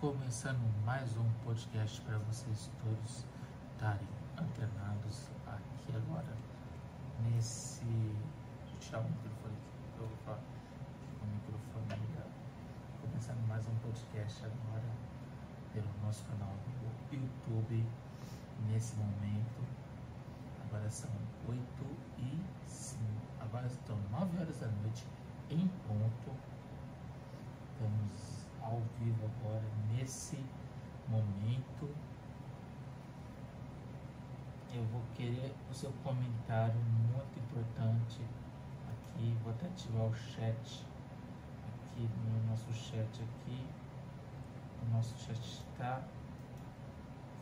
[0.00, 3.26] começando mais um podcast para vocês todos
[3.72, 6.34] estarem antenados aqui agora
[7.22, 7.84] nesse.
[7.84, 10.38] Deixa eu tirar o microfone aqui, eu vou falar
[11.18, 12.32] com o microfone ligado.
[13.02, 14.88] Começando mais um podcast agora
[15.74, 17.86] pelo nosso canal do YouTube
[18.70, 19.68] nesse momento.
[20.64, 21.10] Agora são
[21.46, 21.60] 8
[22.20, 23.02] e 5.
[23.38, 25.06] Agora estão 9 horas da noite
[25.50, 26.59] em ponto.
[29.00, 29.64] Vivo agora,
[29.94, 30.36] nesse
[31.08, 31.88] momento.
[34.74, 38.20] Eu vou querer o seu comentário muito importante
[38.90, 39.34] aqui.
[39.42, 40.84] Vou até ativar o chat
[41.66, 43.66] aqui no nosso chat aqui.
[44.82, 46.04] O nosso chat está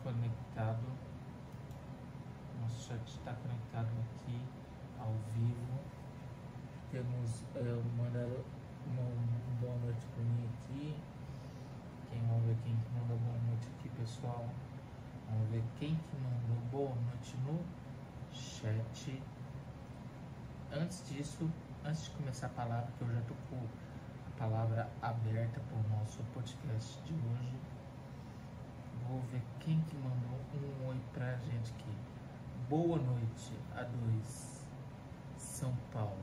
[0.01, 0.85] conectado.
[2.61, 4.41] Nosso chat está conectado aqui
[4.97, 5.79] ao vivo.
[6.89, 8.45] Temos uh, mandado
[8.87, 11.18] uma boa noite para mim aqui.
[12.09, 14.45] Quem vamos ver quem que mandou boa noite aqui, pessoal.
[15.29, 17.59] Vamos ver quem que mandou boa noite no
[18.31, 19.21] chat.
[20.71, 21.47] Antes disso,
[21.85, 25.99] antes de começar a palavra, que eu já tô com a palavra aberta para o
[25.99, 27.55] nosso podcast de hoje.
[29.07, 31.95] Vou ver quem que mandou um oi pra gente aqui.
[32.67, 34.65] Boa noite a dois
[35.37, 36.17] São Paulo.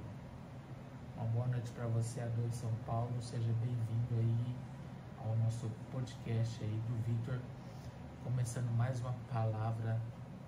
[1.16, 3.20] Uma boa noite para você, a dois São Paulo.
[3.20, 4.65] Seja bem-vindo aí
[5.26, 7.40] ao nosso podcast aí do Vitor,
[8.22, 10.00] começando mais uma palavra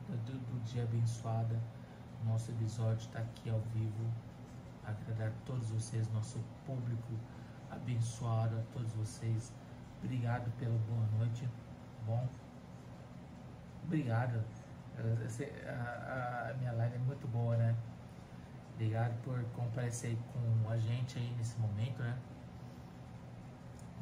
[0.09, 1.59] do, do dia abençoada.
[2.25, 4.05] Nosso episódio está aqui ao vivo.
[4.85, 7.13] Agradar a todos vocês, nosso público
[7.71, 9.53] abençoado, a todos vocês.
[10.03, 11.49] Obrigado pela boa noite.
[12.07, 12.29] Bom,
[13.83, 14.45] obrigado.
[15.67, 17.75] A, a, minha live é muito boa, né?
[18.75, 22.17] Obrigado por comparecer com a gente aí nesse momento, né?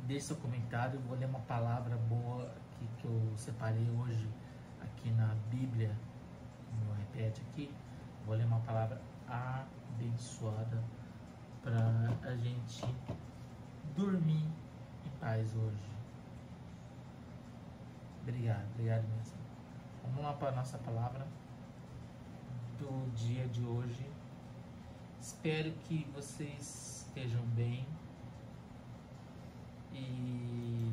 [0.07, 0.99] Deixe seu comentário.
[1.01, 4.29] Vou ler uma palavra boa aqui que eu separei hoje
[4.81, 5.95] aqui na Bíblia,
[6.73, 7.75] no iPad aqui.
[8.25, 10.83] Vou ler uma palavra abençoada
[11.63, 12.85] para a gente
[13.97, 14.49] dormir
[15.05, 15.97] em paz hoje.
[18.23, 19.39] Obrigado, obrigado mesmo.
[20.05, 21.27] Vamos lá para a nossa palavra
[22.79, 24.11] do dia de hoje.
[25.21, 27.87] Espero que vocês estejam bem
[29.97, 30.93] e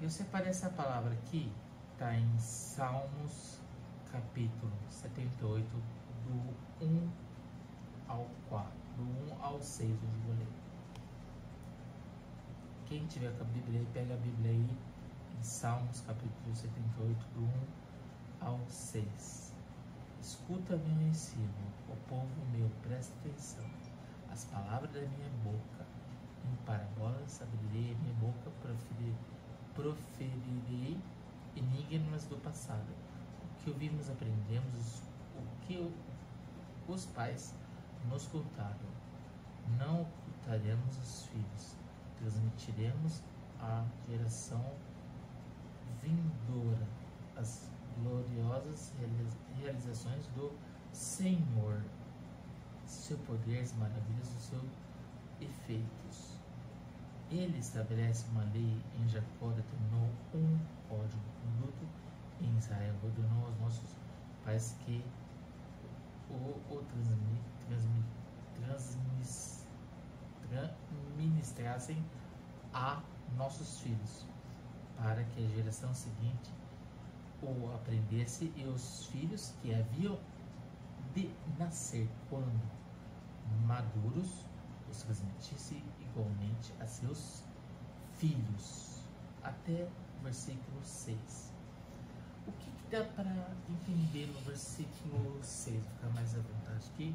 [0.00, 1.52] eu separei essa palavra aqui,
[1.92, 3.58] está em Salmos
[4.12, 5.64] capítulo 78,
[6.24, 7.10] do 1
[8.08, 10.48] ao 4, do 1 ao 6, eu vou ler.
[12.86, 14.78] Quem tiver com a Bíblia aí, pega a Bíblia aí,
[15.38, 17.50] em Salmos capítulo 78, do 1
[18.40, 19.54] ao 6.
[20.20, 21.50] Escuta meu ensino,
[21.88, 23.64] o povo meu, presta atenção
[24.36, 25.75] as palavras da minha boca.
[26.46, 29.14] Em parábolas abrirei minha boca, proferir,
[29.74, 30.98] proferirei
[31.56, 32.86] enigmas do passado.
[33.42, 35.02] O que ouvimos, aprendemos,
[35.34, 35.92] o que
[36.88, 37.54] os pais
[38.08, 38.96] nos contaram.
[39.78, 41.76] Não ocultaremos os filhos,
[42.18, 43.22] transmitiremos
[43.60, 44.64] à geração
[46.00, 46.86] vindoura
[47.36, 48.92] as gloriosas
[49.58, 50.52] realizações do
[50.92, 51.82] Senhor
[52.86, 54.70] seu poder, as maravilhas dos seus
[55.40, 56.35] efeitos.
[57.30, 61.84] Ele estabelece uma lei em Jacó, determinou um código de conduta
[62.40, 63.96] em Israel, ordenou aos nossos
[64.44, 65.04] pais que
[66.30, 66.34] o,
[66.72, 66.84] o
[71.16, 72.04] transministrassem
[72.72, 73.02] a
[73.36, 74.24] nossos filhos,
[74.96, 76.52] para que a geração seguinte
[77.42, 80.18] o aprendesse e os filhos que haviam
[81.14, 82.60] de nascer quando
[83.66, 84.44] maduros
[84.90, 85.82] os transmitisse
[86.16, 87.44] igualmente a seus
[88.14, 89.02] filhos.
[89.42, 89.86] Até
[90.18, 91.52] o versículo 6.
[92.46, 95.84] O que, que dá para entender no versículo 6?
[95.84, 97.14] Ficar mais à vontade aqui.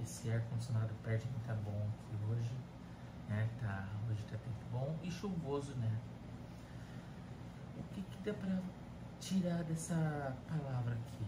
[0.00, 2.56] Esse ar-condicionado perto de tá bom aqui hoje.
[3.28, 3.48] Né?
[3.60, 5.98] Tá, hoje tá tempo bom e chuvoso, né?
[7.76, 8.62] O que, que dá para
[9.20, 11.26] tirar dessa palavra aqui?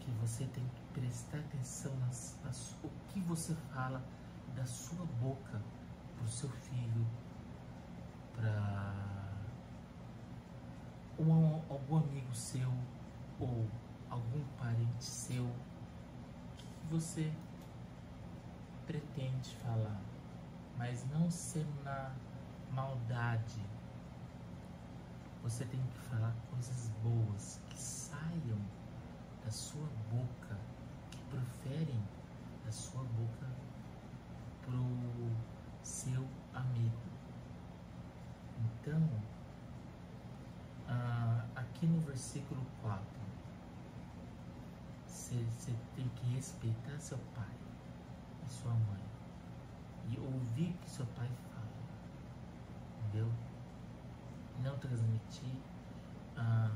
[0.00, 4.04] Que você tem que prestar atenção nas, nas, o que você fala
[4.54, 5.60] da sua boca
[6.16, 7.06] para o seu filho,
[8.34, 8.84] para
[11.18, 12.72] um, algum amigo seu
[13.38, 13.66] ou
[14.10, 15.48] algum parente seu
[16.56, 17.32] que você
[18.86, 20.00] pretende falar,
[20.76, 22.14] mas não ser na
[22.72, 23.60] maldade.
[25.42, 28.58] Você tem que falar coisas boas que saiam
[29.44, 30.58] da sua boca
[31.30, 32.02] proferem
[32.64, 33.46] da sua boca
[34.62, 35.53] pro
[35.84, 37.02] seu amigo.
[38.58, 39.08] Então,
[40.88, 43.04] ah, aqui no versículo 4,
[45.06, 47.54] você tem que respeitar seu pai
[48.44, 49.04] e sua mãe
[50.10, 51.68] e ouvir o que seu pai fala,
[52.98, 53.30] entendeu?
[54.62, 55.56] Não transmitir.
[56.36, 56.70] Ah,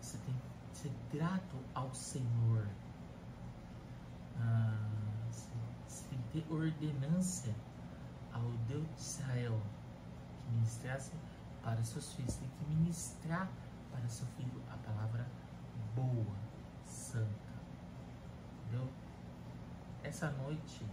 [0.00, 2.68] você tem que ser é grato ao Senhor.
[4.38, 4.93] Ah,
[6.34, 7.54] ter ordenância
[8.32, 9.60] ao Deus de Israel
[10.38, 11.12] que ministrasse
[11.62, 12.34] para seus filhos.
[12.34, 13.48] Tem que ministrar
[13.92, 15.24] para seu filho a palavra
[15.94, 16.36] boa,
[16.84, 17.54] santa.
[18.66, 18.88] Entendeu?
[20.02, 20.84] Essa noite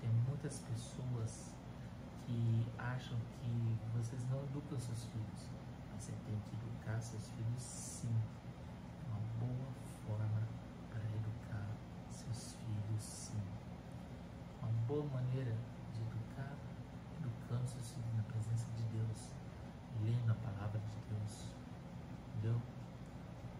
[0.00, 1.54] tem muitas pessoas
[2.26, 5.48] que acham que vocês não educam seus filhos.
[5.92, 8.16] Mas você tem que educar seus filhos sim.
[9.06, 9.72] Uma boa
[10.06, 10.42] forma
[10.90, 11.68] para educar
[12.10, 13.40] seus filhos sim.
[14.62, 15.56] Uma boa maneira
[15.94, 16.52] de educar,
[17.20, 19.30] educando seus filhos na presença de Deus,
[20.02, 21.54] lendo a palavra de Deus.
[22.34, 22.60] Entendeu?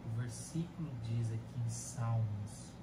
[0.07, 2.75] O versículo diz aqui em Salmos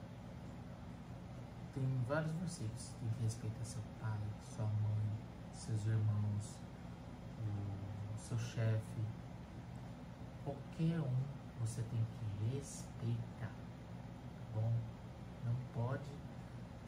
[1.74, 2.96] tem vários versículos.
[3.00, 5.20] Tem que respeitar seu pai, sua mãe,
[5.51, 6.58] seus irmãos,
[8.16, 9.01] o seu chefe.
[10.44, 11.24] Qualquer um
[11.60, 13.51] você tem que respeitar.
[13.51, 14.74] Tá bom?
[15.46, 16.10] Não pode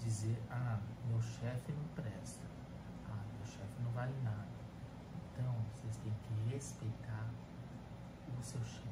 [0.04, 2.46] dizer, ah, meu chefe não presta.
[3.10, 4.48] Ah, meu chefe não vale nada.
[5.32, 7.30] Então, vocês têm que respeitar
[8.38, 8.90] o seu chefe.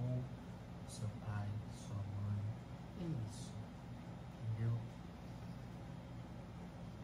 [0.00, 0.22] Ou
[0.86, 2.42] seu pai, sua mãe.
[3.00, 3.58] É isso
[4.58, 4.76] entendeu?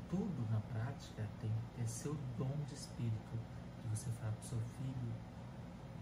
[0.08, 3.38] Tudo na prática tem que ter seu dom de espírito,
[3.82, 5.12] de você para o seu filho,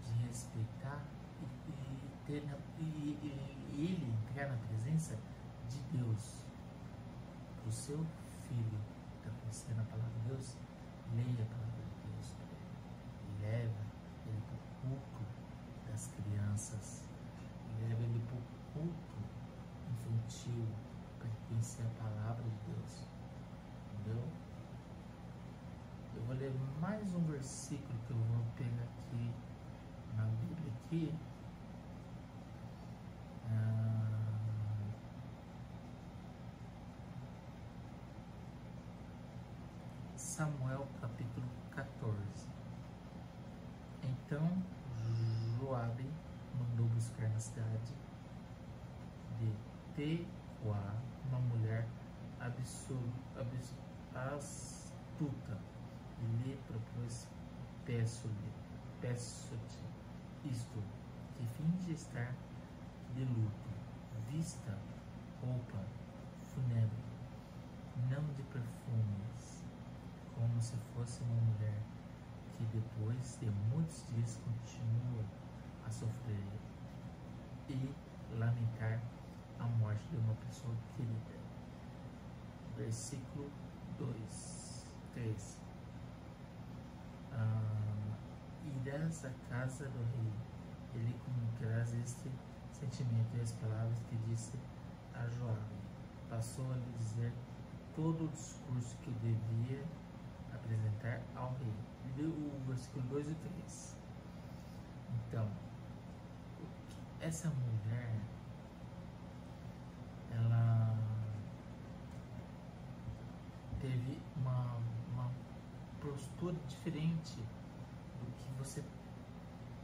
[0.03, 1.03] de respeitar
[1.41, 5.15] e, e, ter na, e, e, ele entrar na presença
[5.69, 6.42] de Deus.
[7.63, 7.97] Para o seu
[8.49, 8.77] filho
[9.19, 10.57] está conhecendo a palavra de Deus,
[11.15, 12.35] leia a palavra de Deus.
[13.39, 13.81] Leva
[14.27, 15.23] ele para o culto
[15.87, 17.07] das crianças.
[17.79, 19.15] Leva ele para o culto
[19.93, 20.67] infantil
[21.21, 23.07] pertence à palavra de Deus.
[23.93, 24.23] Entendeu?
[26.17, 29.31] Eu vou ler mais um versículo que eu vou pegar aqui
[30.17, 31.15] na Bíblia aqui.
[40.33, 42.17] Samuel capítulo 14.
[44.01, 44.49] Então
[45.59, 46.09] Joabe
[46.57, 47.93] mandou buscar na cidade
[49.37, 49.53] de
[49.93, 50.95] Tecoá
[51.29, 51.85] uma mulher
[54.15, 55.59] astuta
[56.19, 57.27] e lhe propôs
[57.85, 58.51] peço-lhe,
[59.01, 59.83] peço-te
[60.45, 60.83] isto,
[61.37, 62.33] que finge estar
[63.13, 63.69] de luto,
[64.31, 64.75] vista
[65.39, 65.85] roupa
[66.55, 67.03] fúnebre,
[68.09, 69.32] não de perfumes,
[70.35, 71.81] como se fosse uma mulher
[72.57, 75.23] que depois de muitos dias continua
[75.85, 76.47] a sofrer
[77.69, 77.93] e
[78.37, 79.01] lamentar
[79.59, 81.39] a morte de uma pessoa querida.
[82.77, 83.49] Versículo
[83.97, 85.59] 2, 3.
[87.33, 88.17] Ah,
[88.65, 90.33] irás à casa do rei,
[90.95, 92.29] ele comunicarás este
[92.71, 94.53] sentimento e as palavras que disse
[95.13, 95.83] a Joabe.
[96.29, 97.31] Passou a lhe dizer
[97.95, 99.83] todo o discurso que devia
[100.53, 101.73] apresentar ao rei.
[102.25, 103.97] O versículo 2 e 3.
[105.27, 105.47] Então,
[107.19, 108.19] essa mulher
[110.31, 110.97] ela
[113.79, 114.77] teve uma,
[115.11, 115.31] uma
[115.99, 117.37] postura diferente
[118.19, 118.83] do que você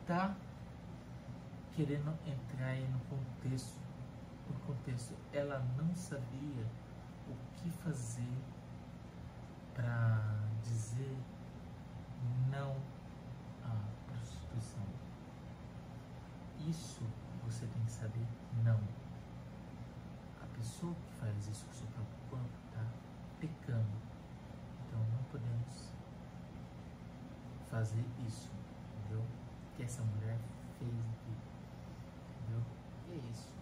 [0.06, 0.36] tá
[1.76, 3.80] querendo entrar aí no contexto.
[4.50, 6.66] No contexto, ela não sabia
[7.28, 8.38] o que fazer
[9.74, 11.18] para dizer
[12.52, 12.76] não
[13.64, 13.76] à
[14.08, 14.84] prostituição.
[16.70, 17.02] Isso
[17.44, 18.28] você tem que saber
[18.64, 18.80] não
[20.60, 22.86] pessoa que faz isso com o seu próprio corpo está
[23.40, 23.98] pecando.
[24.86, 25.94] Então não podemos
[27.70, 28.52] fazer isso,
[28.98, 29.24] entendeu?
[29.76, 30.38] Que essa mulher
[30.78, 31.38] fez aqui,
[32.42, 32.64] entendeu?
[33.08, 33.54] E é isso.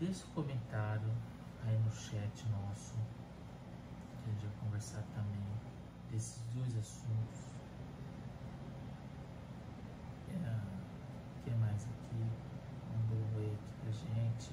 [0.00, 1.12] Deixa o um comentário
[1.66, 2.94] aí no chat nosso,
[4.22, 5.44] que a gente vai conversar também
[6.10, 7.40] desses dois assuntos.
[10.28, 10.60] O é,
[11.44, 12.22] que mais aqui?
[12.94, 14.52] Um oi aqui pra gente.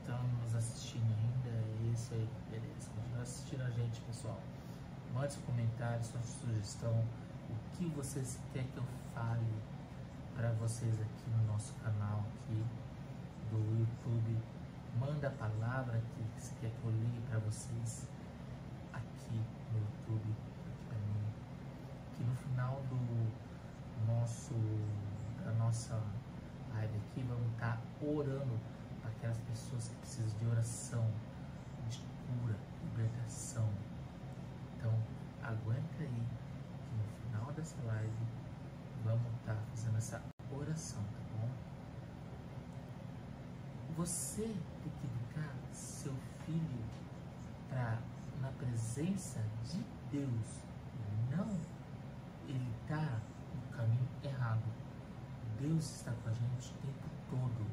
[0.00, 2.90] estão nos assistindo ainda, é isso aí, beleza.
[2.94, 4.38] Continua assistindo a gente, pessoal.
[5.12, 7.04] Mande seu comentário, sua sugestão,
[7.48, 8.84] o que vocês querem que eu
[9.14, 9.52] fale
[10.36, 12.64] para vocês aqui no nosso canal aqui
[13.50, 14.38] do YouTube.
[15.00, 18.06] Manda a palavra que você quer que eu leia para vocês
[18.92, 19.40] aqui
[19.72, 20.36] no YouTube,
[22.36, 22.98] final do
[24.06, 24.54] nosso
[25.44, 25.94] da nossa
[26.74, 28.58] live aqui, vamos estar orando
[29.00, 31.06] para aquelas pessoas que precisam de oração,
[31.88, 33.68] de cura, libertação.
[34.76, 34.92] Então,
[35.42, 36.26] aguenta aí
[36.84, 38.26] que no final dessa live
[39.04, 41.48] vamos estar fazendo essa oração, tá bom?
[43.96, 46.84] Você tem que educar seu filho
[47.68, 47.98] para
[48.40, 50.60] na presença de Deus,
[51.30, 51.79] não
[52.50, 53.20] ele tá
[53.54, 54.62] no caminho errado.
[55.58, 57.66] Deus está com a gente o tempo todo.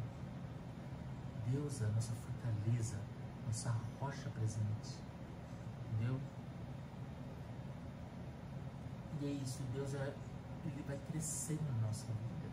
[1.52, 2.98] Deus é a nossa fortaleza,
[3.46, 5.02] nossa rocha presente.
[5.94, 6.20] Entendeu?
[9.22, 10.14] E é isso, Deus é,
[10.66, 12.52] ele vai crescendo na nossa vida.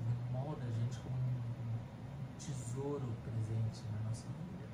[0.00, 4.66] Ele molda a gente como um tesouro presente na nossa vida.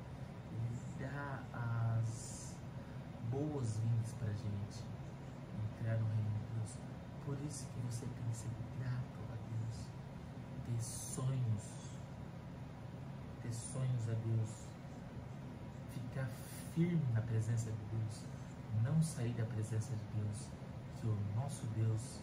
[0.53, 2.55] Ele dá as
[3.29, 4.85] boas-vindas pra gente
[5.77, 6.29] entrar no reino.
[7.29, 9.85] Por isso que você tem que ser grato a Deus.
[10.65, 11.63] Ter sonhos.
[13.43, 14.49] Ter sonhos a Deus.
[15.93, 16.25] Ficar
[16.73, 18.23] firme na presença de Deus.
[18.81, 20.47] Não sair da presença de Deus
[20.99, 22.19] que o nosso Deus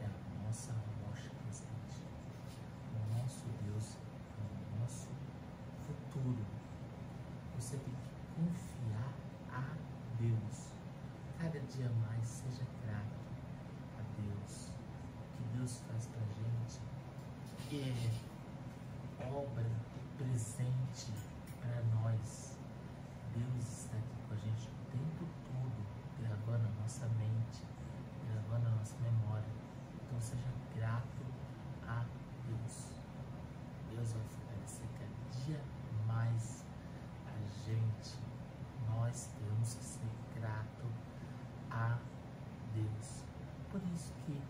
[0.00, 2.00] é a nossa rocha presente.
[2.94, 3.96] O nosso Deus
[4.38, 5.08] é o nosso
[5.84, 6.46] futuro.
[7.56, 9.14] Você tem que confiar
[9.50, 9.74] a
[10.16, 10.68] Deus.
[11.40, 13.23] Cada dia mais seja grato
[14.44, 16.80] O que Deus faz pra gente
[19.20, 19.70] é obra
[20.16, 21.12] presente
[21.60, 22.58] para nós.
[23.34, 25.86] Deus está aqui com a gente o tempo todo,
[26.20, 27.74] gravando a nossa mente
[28.34, 29.48] gravando a nossa memória.
[29.94, 31.24] Então seja grato
[31.86, 32.04] a
[32.46, 32.90] Deus.
[33.90, 35.60] Deus vai fortalecer cada dia
[36.06, 36.64] mais
[37.26, 38.18] a gente.
[38.88, 40.86] Nós temos que ser grato
[41.70, 41.98] a
[42.74, 43.24] Deus.
[43.70, 44.40] Por isso que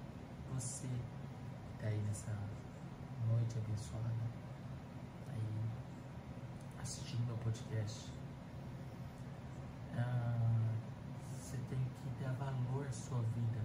[0.53, 0.89] você
[1.75, 2.33] está aí nessa
[3.27, 4.11] noite abençoada,
[5.29, 5.71] aí
[6.81, 8.11] assistindo meu podcast.
[9.97, 10.75] Ah,
[11.33, 13.61] você tem que dar valor à sua vida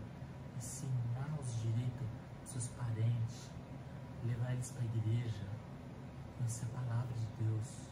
[0.56, 2.08] ensinar os direitos
[2.42, 3.50] dos seus parentes,
[4.26, 5.48] levar eles para a igreja,
[6.38, 7.88] conhecer a palavra de Deus.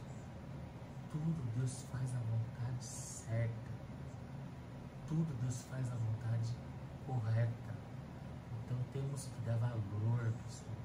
[1.12, 3.71] Tudo Deus faz na vontade certa.
[5.07, 6.53] Tudo Deus faz na vontade
[7.07, 7.73] correta.
[8.65, 10.75] Então temos que dar valor, pessoal.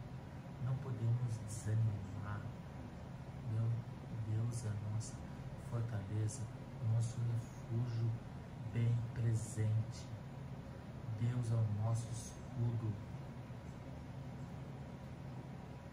[0.65, 2.41] Não podemos desanimar.
[3.53, 3.92] Meu
[4.33, 5.15] Deus é a nossa
[5.71, 6.43] fortaleza,
[6.93, 8.11] nosso refúgio
[8.73, 10.07] bem presente.
[11.21, 12.93] Deus é o nosso escudo.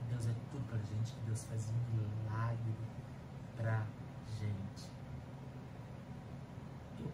[0.10, 2.76] Deus é tudo pra gente, Deus faz milagre
[3.56, 3.86] pra
[4.40, 4.90] gente.
[7.00, 7.12] Eu,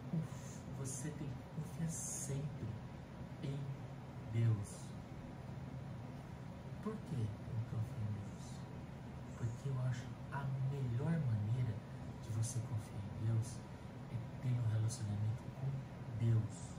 [0.77, 2.67] você tem que confiar sempre
[3.43, 3.59] em
[4.31, 4.85] Deus.
[6.83, 7.27] Por que eu
[7.71, 8.61] confio em Deus?
[9.37, 11.73] Porque eu acho a melhor maneira
[12.21, 12.59] de você
[13.45, 13.57] Deus
[14.11, 15.67] é ter um relacionamento com
[16.25, 16.75] Deus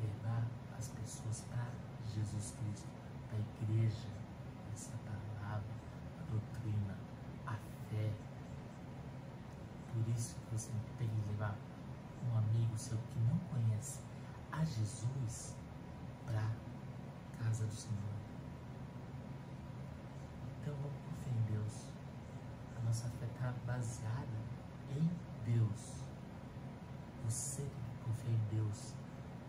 [0.00, 0.44] levar
[0.76, 1.70] as pessoas para
[2.14, 2.88] Jesus Cristo,
[3.28, 4.08] para a igreja,
[4.72, 5.70] essa palavra,
[6.18, 6.96] a doutrina,
[7.46, 7.54] a
[7.88, 8.12] fé.
[9.92, 11.56] Por isso que você tem que levar
[12.28, 14.00] um amigo seu que não conhece
[14.50, 15.54] a Jesus
[16.26, 18.20] para a casa do Senhor.
[20.60, 21.92] Então vamos confiar em Deus.
[22.78, 24.49] A nossa fé está baseada
[24.96, 25.10] em
[25.44, 26.00] Deus.
[27.24, 28.94] Você que confiar em Deus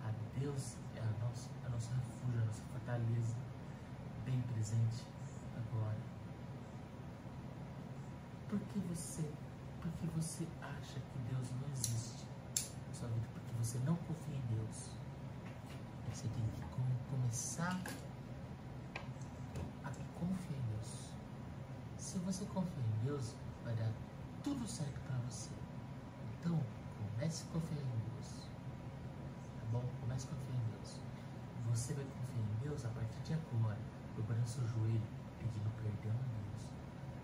[0.03, 3.35] a Deus é a nossa, a nossa refúgio, a nossa fortaleza,
[4.25, 5.05] bem presente
[5.55, 5.97] agora.
[8.49, 9.31] Por que você,
[9.81, 12.25] por que você acha que Deus não existe
[12.87, 13.27] na sua vida?
[13.33, 14.91] Porque você não confia em Deus.
[16.11, 16.61] Você tem que
[17.09, 17.79] começar
[19.83, 21.11] a confiar em Deus.
[21.97, 23.89] Se você confia em Deus, vai dar
[24.43, 25.51] tudo certo para você.
[26.39, 26.59] Então,
[26.97, 28.11] comece a confiar em Deus
[29.71, 29.83] bom?
[30.01, 30.99] Comece a confiar em Deus.
[31.69, 33.79] Você vai confiar em Deus a partir de agora,
[34.15, 35.01] dobrando seu joelho,
[35.39, 36.63] pedindo perdão a Deus,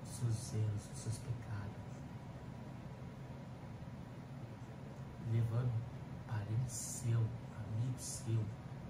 [0.03, 1.77] seus erros, seus pecados.
[5.32, 5.73] Levando
[6.25, 8.43] parente seu, amigo seu,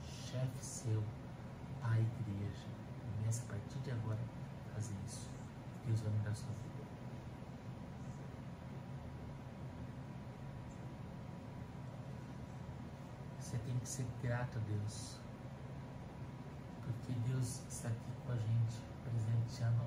[0.06, 1.04] chefe seu,
[1.82, 2.68] a igreja.
[3.18, 4.20] Comece a partir de agora
[4.70, 5.28] a fazer isso.
[5.88, 6.77] Deus vai mudar sua vida.
[13.48, 15.16] Você tem que ser grato a Deus.
[16.84, 19.84] Porque Deus está aqui com a gente, presenteando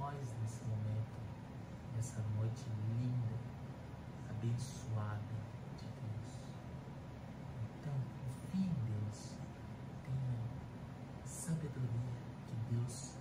[0.00, 1.14] nós nesse momento,
[1.94, 3.38] nessa noite linda,
[4.30, 5.22] abençoada
[5.78, 6.50] de Deus.
[7.78, 7.94] Então,
[8.26, 9.36] confie em Deus.
[10.02, 12.16] Tenha sabedoria
[12.48, 13.14] que Deus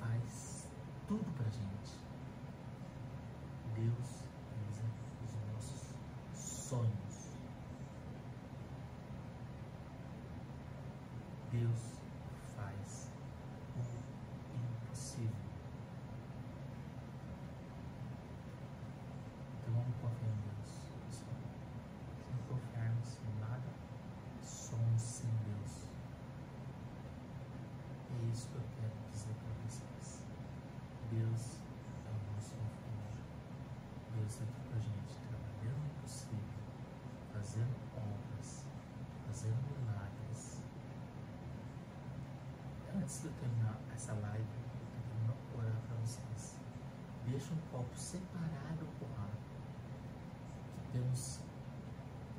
[0.00, 0.70] faz
[1.06, 2.00] tudo pra gente.
[3.74, 4.84] Deus realiza
[5.22, 5.94] os nossos
[6.40, 7.01] sonhos.
[11.62, 12.00] Deus
[12.56, 13.12] faz
[13.76, 13.82] o
[14.56, 15.30] impossível.
[19.60, 20.70] Então vamos confiar em Deus.
[21.06, 21.36] pessoal.
[22.18, 23.70] Se não confiarmos em nada,
[24.42, 25.86] somos sem Deus.
[28.10, 30.26] É isso que eu quero dizer para vocês.
[31.12, 31.60] Deus
[32.04, 33.22] é o nosso refúgio.
[34.16, 36.62] Deus está aqui com a gente, trabalhando o possível,
[37.32, 38.66] fazendo obras,
[39.28, 40.12] fazendo milagres.
[43.02, 44.46] Antes de eu terminar essa live, eu
[44.92, 46.56] quero orar para vocês.
[47.26, 49.32] Deixa um copo separado com água.
[50.92, 51.40] Temos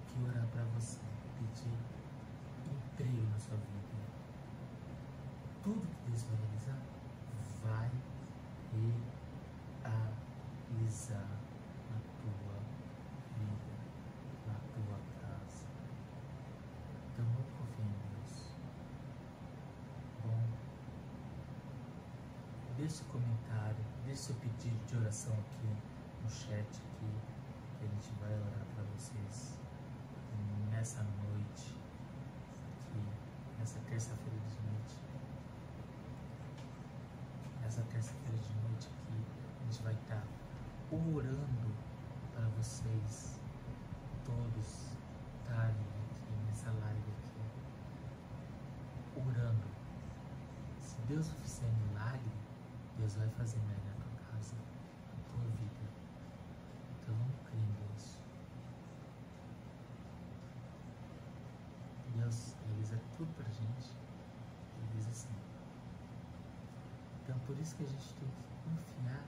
[0.08, 1.02] que orar para você,
[1.38, 1.78] pedir
[2.93, 3.73] emprego na sua vida.
[5.63, 6.80] Tudo que Deus vai realizar,
[7.65, 7.91] vai
[10.71, 11.28] realizar
[11.91, 12.56] na tua
[13.38, 13.76] vida,
[14.47, 15.67] na tua casa.
[17.12, 18.32] Então vamos confiar em Deus.
[20.23, 20.43] Bom,
[22.84, 25.69] deixe seu comentário, deixe seu pedido de oração aqui
[26.22, 27.08] no chat aqui,
[27.80, 29.58] que a gente vai orar para vocês
[30.69, 31.78] nessa noite,
[32.82, 33.02] aqui,
[33.58, 35.00] nessa terça-feira de noite.
[37.62, 39.24] Nessa terça-feira de noite aqui,
[39.62, 40.24] a gente vai estar
[40.91, 41.74] orando
[42.36, 43.39] para vocês
[44.26, 44.98] todos
[45.39, 47.39] estarem aqui nessa live aqui,
[49.15, 49.72] orando.
[50.82, 52.02] Se Deus fizer milagre,
[53.13, 55.86] Deus vai fazer milagre na tua casa, na tua vida.
[57.02, 58.17] Então crer em Deus.
[62.15, 63.91] Deus realiza tudo pra gente,
[64.80, 65.36] realiza sim.
[67.21, 69.23] Então por isso que a gente tem que confiar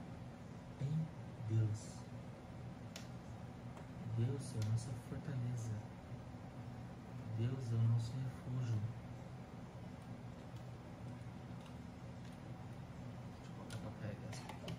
[0.80, 1.06] em
[1.54, 1.96] Deus.
[4.16, 5.70] Deus é a nossa fortaleza.
[7.38, 8.80] Deus é o nosso refúgio.
[13.38, 14.74] Deixa eu colocar pra carregar essa aqui.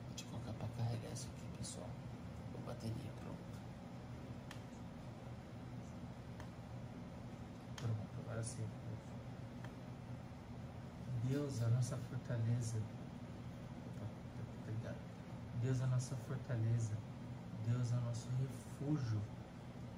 [0.09, 1.89] Deixa eu colocar pra carregar essa aqui, pessoal.
[2.83, 3.57] A bateria pronta.
[7.77, 8.67] Pronto, agora sim.
[11.29, 12.77] Deus a nossa fortaleza.
[13.87, 14.95] Opa.
[15.61, 16.97] Deus a nossa fortaleza.
[17.65, 19.21] Deus é o nosso refúgio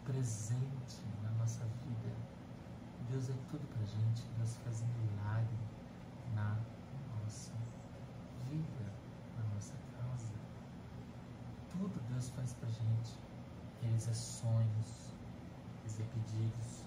[0.05, 2.15] presente na nossa vida.
[3.09, 4.21] Deus é tudo pra gente.
[4.37, 5.57] Deus faz milagre
[6.35, 6.55] na
[7.19, 7.53] nossa
[8.47, 8.93] vida,
[9.37, 10.33] na nossa casa.
[11.71, 13.19] Tudo Deus faz pra gente.
[13.81, 15.13] Realiza sonhos,
[15.81, 16.85] realiza pedidos.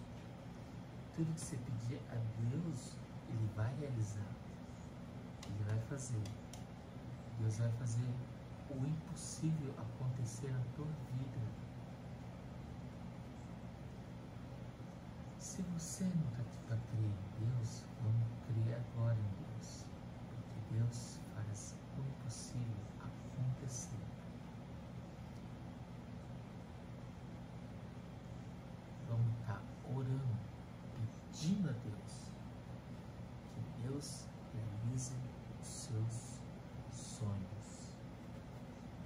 [1.15, 2.97] Tudo que você pedir a Deus,
[3.29, 4.33] Ele vai realizar.
[5.47, 6.23] Ele vai fazer.
[7.41, 8.11] Deus vai fazer
[8.71, 11.41] o impossível acontecer na tua vida.
[15.39, 19.85] Se você aqui para crer em Deus, vamos crer agora em Deus.
[20.31, 24.09] Porque Deus faz o impossível acontecer.
[29.09, 30.37] Vamos estar orando,
[31.33, 32.31] pedindo a Deus
[33.55, 35.13] que Deus realize
[35.61, 36.39] os seus
[36.93, 37.97] sonhos.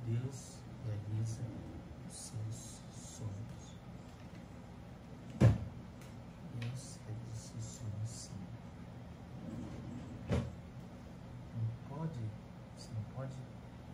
[0.05, 1.41] Deus realiza
[2.07, 3.81] os seus sonhos.
[6.61, 8.41] Deus realiza os seus sonhos sim.
[10.31, 12.21] Não pode,
[12.77, 13.37] você não pode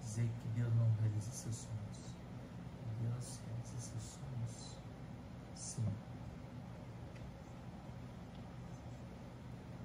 [0.01, 2.17] dizer que Deus não realiza seus sonhos.
[3.01, 4.79] Deus realiza seus sonhos
[5.55, 5.85] sim.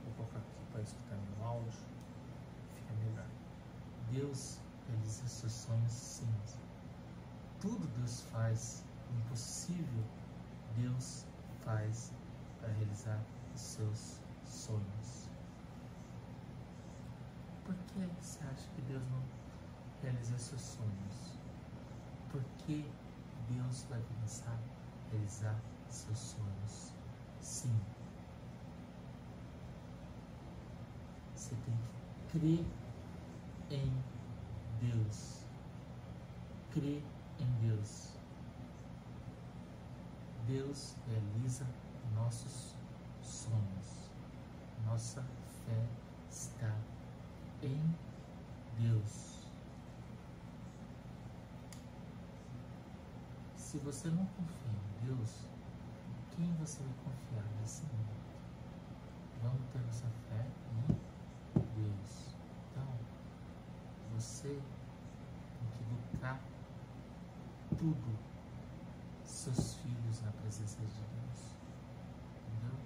[0.05, 1.71] Vou colocar aqui para escutar meu áudio,
[2.75, 3.27] fica melhor.
[4.13, 6.31] Deus realiza seus sonhos sim.
[7.59, 10.03] Tudo Deus faz, o impossível
[10.77, 11.25] Deus
[11.65, 12.13] faz
[12.59, 13.19] para realizar
[13.55, 15.29] os seus sonhos.
[17.65, 19.23] Por que você acha que Deus não
[20.03, 21.39] realiza seus sonhos?
[22.31, 22.85] Por que
[23.49, 26.93] Deus vai começar a realizar seus sonhos?
[27.41, 27.79] Sim.
[31.35, 32.82] Você tem que crer
[33.73, 33.91] em
[34.79, 35.45] Deus.
[36.71, 37.01] Crê
[37.39, 38.13] em Deus.
[40.47, 41.65] Deus realiza
[42.13, 42.75] nossos
[43.21, 44.11] sonhos.
[44.85, 45.23] Nossa
[45.65, 45.87] fé
[46.29, 46.75] está
[47.61, 47.95] em
[48.79, 49.47] Deus.
[53.55, 55.47] Se você não confia em Deus,
[56.35, 58.13] quem você vai confiar nesse mundo?
[59.41, 62.32] Vamos ter nossa fé em Deus.
[64.23, 66.39] Você tem que educar
[67.77, 68.17] tudo,
[69.25, 71.55] seus filhos na presença de Deus.
[72.37, 72.79] Entendeu?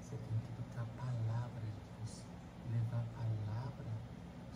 [0.00, 2.24] Você tem que educar a palavra de Deus,
[2.72, 3.92] levar a palavra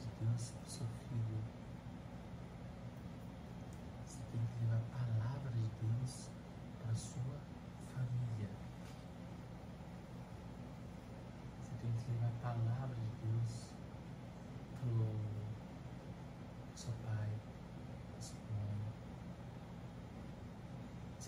[0.00, 1.40] de Deus para o seu filho.
[4.04, 6.28] Você tem que levar a palavra de Deus
[6.82, 7.38] para a sua
[7.94, 8.50] família.
[11.62, 13.72] Você tem que levar a palavra de Deus
[14.82, 17.30] para o seu pai,
[18.10, 18.92] para sua mãe.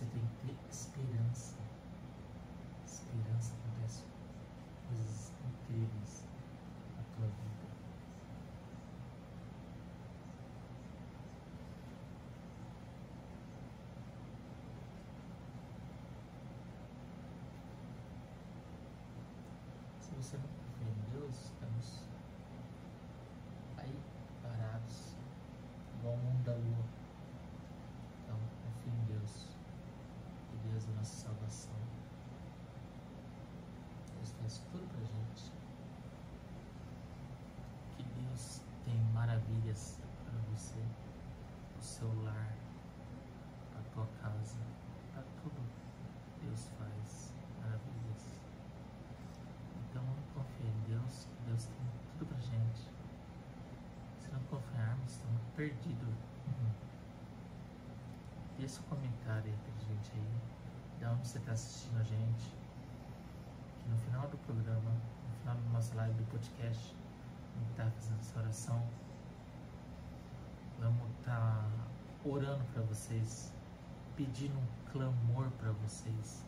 [0.05, 1.57] Você tem esperança.
[2.85, 4.03] Esperança acontece
[4.87, 6.27] coisas incríveis
[6.97, 7.65] na tua vida.
[20.01, 22.05] Se você não confia em Deus, estamos
[23.79, 23.99] aí
[24.43, 25.17] parados,
[25.99, 26.85] igual o mundo da lua.
[28.23, 29.49] Então, confia em Deus,
[30.51, 31.75] que Deus é a nossa salvação.
[34.45, 35.51] Faz tudo pra gente.
[37.97, 40.85] Que Deus tem maravilhas para você,
[41.79, 42.55] o seu lar,
[43.75, 44.59] a tua casa,
[45.15, 45.63] para tudo.
[46.43, 48.39] Deus faz maravilhas.
[49.89, 51.87] Então vamos confiar em Deus, que Deus tem
[52.19, 52.91] tudo pra gente.
[54.21, 56.15] Se não confiarmos, estamos perdidos.
[58.59, 62.64] Deixa um comentário aí pra gente aí, de onde você está assistindo a gente.
[63.89, 66.97] No final do programa, no final da nossa live do podcast,
[67.55, 68.83] a gente tá fazendo essa oração.
[70.79, 71.69] Vamos estar
[72.25, 73.53] orando para vocês,
[74.17, 76.45] pedindo um clamor para vocês.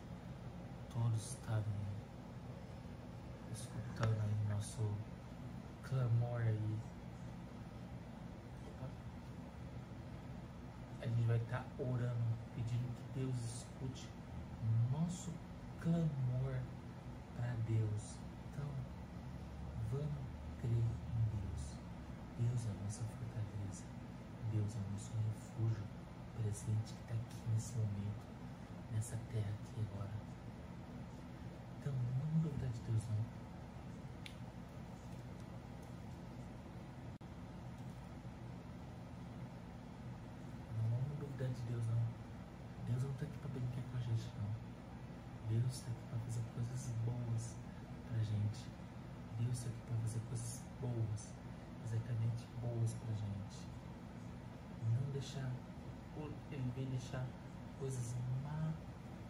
[0.91, 1.63] Todos estarem
[3.51, 4.79] escutando aí nosso
[5.83, 6.77] clamor aí.
[11.01, 14.09] A gente vai estar orando, pedindo que Deus escute
[14.63, 15.31] o nosso
[15.79, 16.59] clamor
[17.37, 18.19] para Deus.
[18.51, 18.67] Então,
[19.91, 20.27] vamos
[20.59, 21.79] crer em Deus.
[22.39, 23.85] Deus é a nossa fortaleza.
[24.51, 25.83] Deus é o nosso refúgio
[26.41, 28.25] presente que está aqui nesse momento,
[28.91, 30.17] nessa terra aqui agora.
[31.79, 33.03] Então, não duvidar de Deus.
[40.77, 42.03] Não vamos duvidar de Deus não.
[42.87, 44.47] Deus não está aqui para brincar com a gente não.
[45.49, 47.55] Deus está aqui para fazer coisas boas
[48.07, 48.69] pra gente.
[49.39, 51.33] Deus está aqui para fazer coisas boas,
[51.85, 53.67] exatamente boas pra gente.
[54.93, 55.49] Não deixar,
[56.51, 57.25] ele vem deixar
[57.79, 58.15] coisas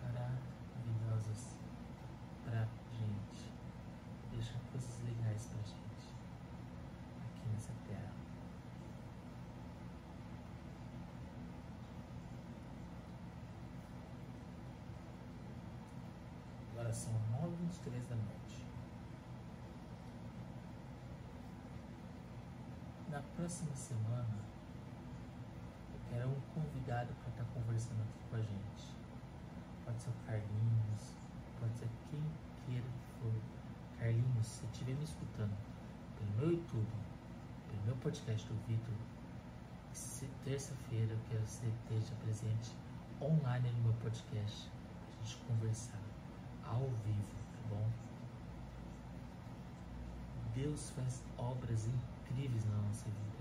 [0.02, 1.56] maravilhosas
[2.44, 3.54] pra gente.
[4.32, 6.16] Deixar coisas legais pra gente
[7.26, 8.17] aqui nessa terra.
[16.93, 18.65] São 9h23 da noite.
[23.10, 24.39] Na próxima semana,
[25.93, 28.96] eu quero um convidado para estar conversando aqui com a gente.
[29.85, 31.17] Pode ser o Carlinhos,
[31.60, 32.23] pode ser quem
[32.65, 33.33] queira que for.
[34.00, 35.58] Carlinhos, se estiver me escutando
[36.17, 36.88] pelo meu YouTube,
[37.69, 38.96] pelo meu podcast do Vitor,
[40.44, 42.71] terça-feira eu quero que você esteja presente
[43.21, 46.07] online no meu podcast, pra gente conversar
[46.70, 47.90] ao vivo, tá bom?
[50.54, 53.38] Deus faz obras incríveis na nossa vida.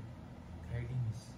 [0.70, 1.30] Carlinhos,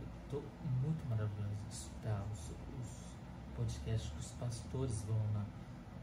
[0.00, 0.42] eu tô
[0.82, 3.16] muito maravilhoso de escutar os, os
[3.54, 5.44] podcasts que os pastores vão lá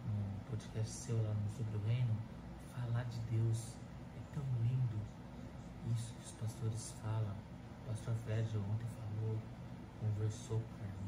[0.06, 2.16] no podcast seu lá no Sobre o Reino
[2.94, 3.76] falar de Deus.
[4.16, 5.00] É tão lindo
[5.94, 7.36] isso que os pastores falam.
[7.84, 9.38] O pastor Fred ontem falou,
[10.00, 11.04] conversou com o Carlinhos.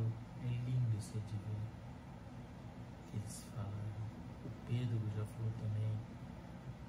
[0.00, 1.64] É lindo isso de ver
[3.10, 4.04] que eles falaram.
[4.44, 5.98] O Pedro já falou também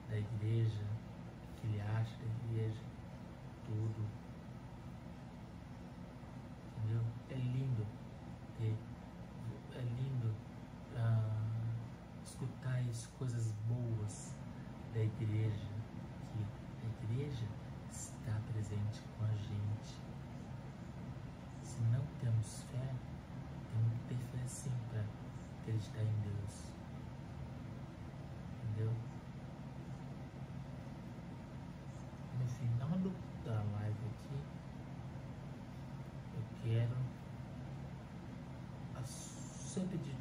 [0.10, 0.86] da igreja,
[1.56, 2.82] que ele acha da igreja,
[3.66, 4.06] tudo.
[6.78, 7.02] Entendeu?
[7.30, 7.86] É lindo
[8.58, 8.76] ter,
[9.76, 10.34] é lindo
[10.96, 11.46] ah,
[12.24, 14.36] escutar as coisas boas
[14.94, 15.68] da igreja,
[16.32, 16.46] que
[16.86, 17.46] a igreja
[17.90, 19.96] está presente com a gente.
[21.64, 22.96] Se não temos fé,
[23.72, 25.04] temos que ter fé sim para
[25.62, 26.72] acreditar em Deus.
[28.64, 28.94] Entendeu?
[32.40, 32.48] No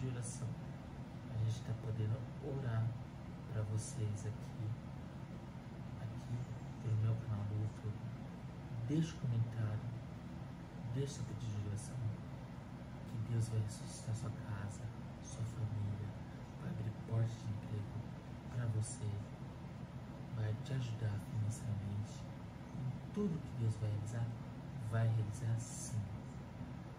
[0.04, 0.48] de oração.
[1.32, 2.84] A gente está podendo orar
[3.52, 4.70] para vocês aqui,
[6.00, 6.38] aqui
[6.80, 7.98] pelo meu canal do YouTube.
[8.86, 9.80] Deixa o comentário,
[10.94, 11.96] deixa o pedido de oração,
[13.10, 14.82] que Deus vai ressuscitar sua casa,
[15.24, 16.08] sua família,
[16.60, 17.98] vai abrir portas de emprego
[18.54, 19.10] para você,
[20.36, 22.22] vai te ajudar financeiramente.
[23.12, 24.26] Tudo que Deus vai realizar,
[24.92, 26.00] vai realizar sim.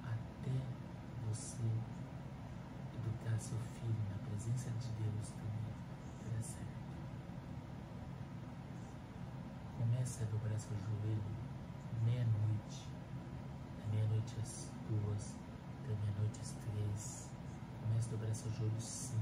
[0.03, 0.51] Até
[1.29, 1.63] você
[2.99, 5.55] educar seu filho na presença de Deus também
[6.23, 6.65] dará certo.
[10.05, 11.23] Comece a dobrar seu joelho
[12.03, 12.87] meia-noite,
[13.91, 15.35] meia-noite às duas,
[15.81, 17.31] meia-noite às três.
[17.81, 19.19] Comece a dobrar seu joelho sim,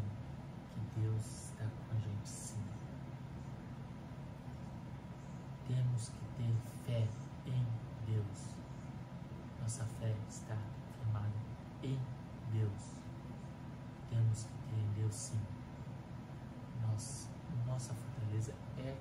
[0.73, 2.61] que Deus está com a gente sim.
[5.69, 6.53] Temos que ter
[6.85, 7.07] fé
[7.45, 7.65] em
[8.05, 8.49] Deus.
[9.61, 10.57] Nossa fé está
[10.97, 11.31] firmada
[11.81, 11.97] em
[12.51, 12.83] Deus.
[14.09, 15.39] Temos que ter em Deus sim.
[16.81, 17.29] Nossa,
[17.65, 18.97] nossa fortaleza é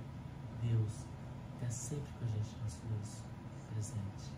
[0.62, 1.11] Deus.
[1.62, 3.22] Está sempre com a gente, nosso Deus
[3.72, 4.32] presente.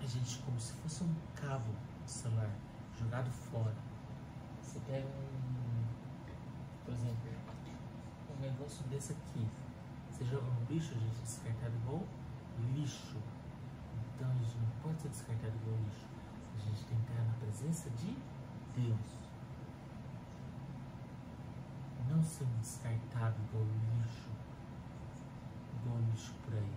[0.00, 1.74] A gente, como se fosse um cabo
[2.06, 2.50] celular
[2.98, 3.74] jogado fora.
[4.62, 5.84] Você pega um,
[6.86, 7.30] por exemplo,
[8.30, 9.46] um negócio desse aqui.
[10.10, 12.02] Você joga no lixo, a gente é descartado igual
[12.74, 13.18] lixo.
[14.14, 16.08] Então a gente não pode ser descartado igual lixo.
[16.56, 18.16] A gente tem que estar na presença de
[18.74, 19.19] Deus.
[22.20, 24.28] Não ser descartado igual lixo.
[25.80, 26.74] Igual lixo por aí.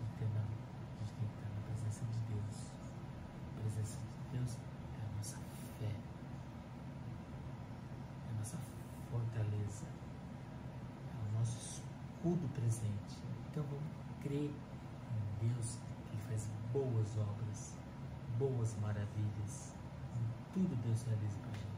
[0.00, 0.40] Entendeu?
[0.40, 2.72] A gente tem que na presença de Deus.
[3.44, 5.36] A presença de Deus é a nossa
[5.78, 5.92] fé.
[8.24, 8.56] É a nossa
[9.10, 9.84] fortaleza.
[9.84, 13.20] É o nosso escudo presente.
[13.50, 13.92] Então vamos
[14.22, 15.78] crer em Deus
[16.10, 17.74] que faz boas obras,
[18.38, 19.74] boas maravilhas.
[20.16, 21.75] Em tudo Deus realiza para gente.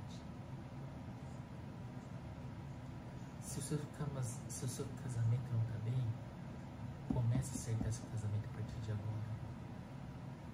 [3.49, 3.79] Se o, seu,
[4.47, 6.05] se o seu casamento não está bem,
[7.15, 9.31] comece a acertar seu casamento a partir de agora.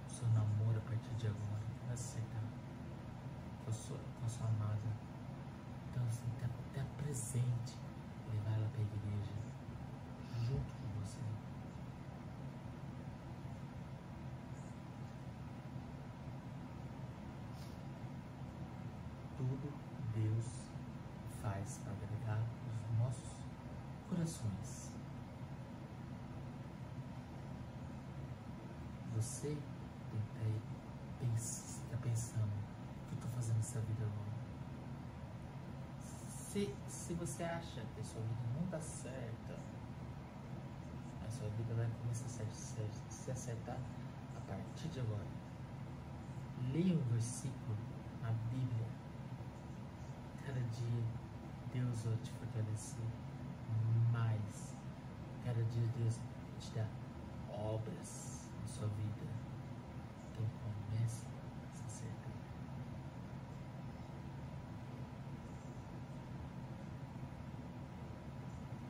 [0.06, 1.64] O seu namoro a partir de agora.
[1.80, 2.42] Comece a acertar
[3.64, 4.88] com a sua, com a sua amada.
[5.90, 7.74] Então você tem que estar estar presente,
[8.32, 9.32] levar ela para a igreja,
[10.46, 11.18] junto com você.
[19.36, 19.72] Tudo
[20.14, 20.46] Deus
[21.42, 22.63] faz para agradar
[24.14, 24.90] corações.
[29.16, 29.56] Você tem
[30.10, 30.60] que estar aí
[31.20, 34.34] pens- tá pensando, o que eu estou fazendo nessa vida agora?
[36.28, 39.58] Se, se você acha que a sua vida não está certa,
[41.26, 43.78] a sua vida vai começar a se acertar
[44.36, 45.26] a partir de agora.
[46.72, 47.76] Leia um versículo
[48.22, 48.86] na Bíblia.
[50.46, 51.04] Cada dia
[51.72, 53.04] Deus vai te fortalecer
[54.34, 54.74] mais.
[55.44, 56.18] Cada dia Deus
[56.58, 56.88] te dar
[57.50, 59.26] obras na sua vida.
[60.32, 61.26] Então comece
[61.84, 62.04] a se.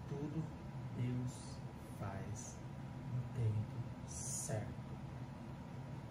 [0.08, 0.44] Tudo
[0.96, 1.58] Deus
[1.98, 2.56] faz
[3.12, 4.94] no tempo certo.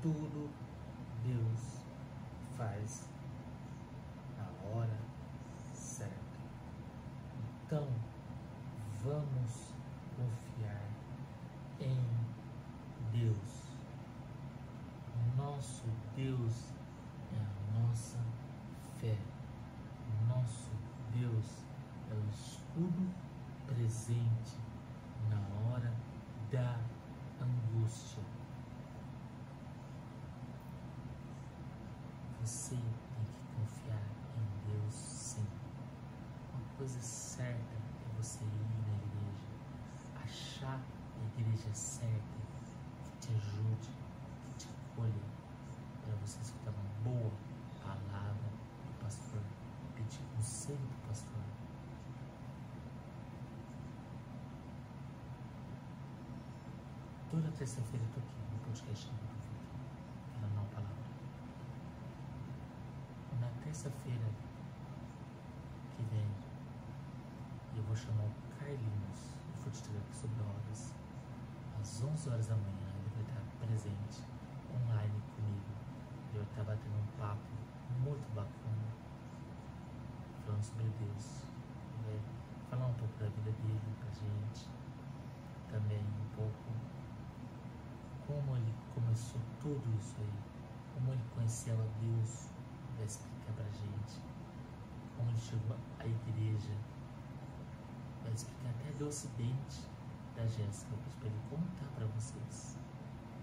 [0.01, 0.49] Tudo
[1.23, 1.84] Deus
[2.57, 3.07] faz
[4.38, 4.97] na hora
[5.71, 6.13] certa.
[7.65, 7.88] Então,
[9.04, 9.74] vamos
[10.16, 10.82] confiar
[11.80, 11.99] em
[13.12, 13.64] Deus.
[15.36, 15.84] Nosso
[16.16, 16.74] Deus
[17.34, 18.18] é a nossa
[18.99, 19.18] fé.
[20.28, 20.72] Nosso
[21.14, 21.66] Deus
[22.10, 23.14] é o escudo
[23.68, 24.58] presente
[25.30, 25.93] na hora
[26.51, 26.80] da
[27.41, 28.24] angústia.
[32.41, 34.04] Você tem que confiar
[34.38, 35.47] em Deus sim.
[36.54, 39.47] Uma coisa certa é você ir na igreja,
[40.24, 42.38] achar a igreja certa
[43.03, 43.89] que te ajude,
[44.45, 45.23] que te acolha,
[46.05, 47.31] para você escutar uma boa
[47.81, 48.49] palavra
[48.86, 49.41] do pastor,
[49.95, 51.41] pedir conselho do pastor.
[57.31, 59.57] Toda terça-feira eu tô aqui no podcast do Duvido,
[60.34, 61.03] falando uma palavra.
[63.41, 64.29] Na terça-feira
[65.97, 66.29] que vem,
[67.75, 70.93] eu vou chamar o Carlinhos, do Food Truck sobre horas,
[71.84, 72.88] às 11 horas da manhã.
[72.95, 74.23] Ele vai estar presente
[74.71, 75.71] online comigo.
[76.34, 77.51] Eu vou estar batendo um papo
[77.99, 78.88] muito bacana,
[80.45, 81.43] falando sobre Deus.
[82.05, 82.19] Vai
[82.69, 84.69] falar um pouco da vida dele pra gente,
[85.69, 86.71] também um pouco
[88.27, 90.34] como ele começou tudo isso aí,
[90.95, 92.49] como ele conheceu a Deus,
[92.95, 94.21] vai explicar pra gente
[95.19, 96.71] onde chegou a igreja,
[98.23, 99.92] vai explicar até do acidente
[100.47, 100.93] Jéssica.
[100.93, 102.77] Eu vou ele contar para vocês,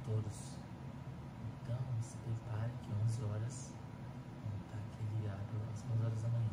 [0.05, 0.59] todos.
[1.63, 3.73] Então, se prepare que 11 horas
[4.45, 6.51] vamos estar aqui ligado às 11 horas da manhã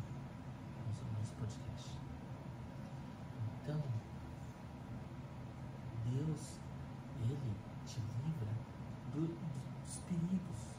[1.02, 1.98] no nosso podcast.
[3.64, 3.84] Então,
[6.06, 6.60] Deus,
[7.22, 8.52] Ele te livra
[9.14, 10.78] do, dos perigos.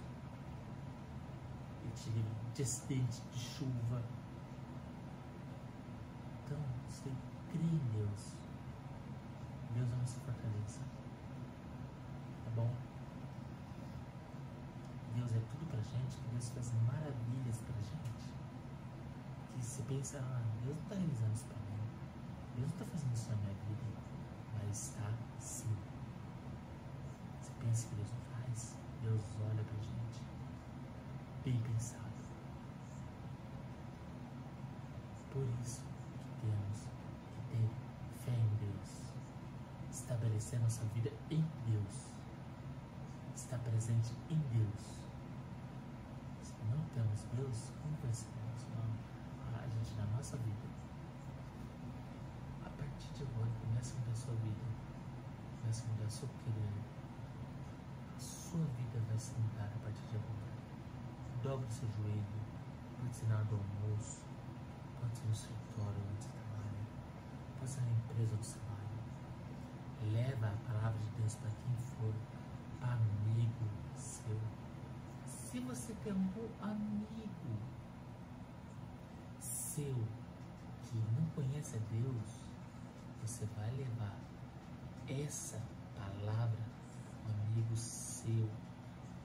[1.82, 4.02] Ele te livra de acidente, de chuva.
[6.44, 6.58] Então,
[6.88, 7.10] você
[7.50, 8.47] crê em Deus.
[10.08, 10.80] Deus a nossa fortaleza.
[12.44, 12.70] Tá bom?
[15.14, 18.32] Deus é tudo pra gente, que Deus faz maravilhas pra gente.
[19.54, 21.80] Que você pensa, ah, Deus não tá realizando isso pra mim.
[22.56, 23.84] Deus não tá fazendo isso na minha vida.
[24.54, 25.76] Mas está sim.
[27.42, 28.76] Você pensa que Deus não faz?
[29.02, 30.22] Deus olha pra gente.
[31.44, 32.08] Bem pensado.
[35.32, 36.78] Por isso que temos
[37.34, 37.68] que ter
[38.24, 39.08] fé em Deus.
[40.08, 42.14] Estabelecer nossa vida em Deus.
[43.34, 45.04] Estar presente em Deus.
[46.42, 48.28] Se não temos Deus, como vai ser
[49.52, 50.66] a gente na nossa vida?
[52.64, 54.64] A partir de agora, comece a mudar a sua vida.
[55.60, 56.72] Comece a mudar o seu querer.
[58.16, 60.56] A sua vida vai se mudar a partir de agora.
[61.42, 62.24] Dobre o seu joelho.
[62.98, 64.22] Pode ser na hora do almoço.
[65.02, 66.86] Pode ser no escritório onde você trabalha.
[67.58, 68.67] Pode ser na empresa onde você.
[70.12, 72.14] Leva a palavra de Deus para quem for.
[72.80, 74.38] Para amigo seu.
[75.26, 76.30] Se você tem um
[76.62, 77.58] amigo
[79.40, 79.94] seu
[80.82, 82.40] que não conhece a Deus,
[83.22, 84.16] você vai levar
[85.08, 85.60] essa
[85.96, 86.60] palavra,
[87.26, 88.48] um amigo seu,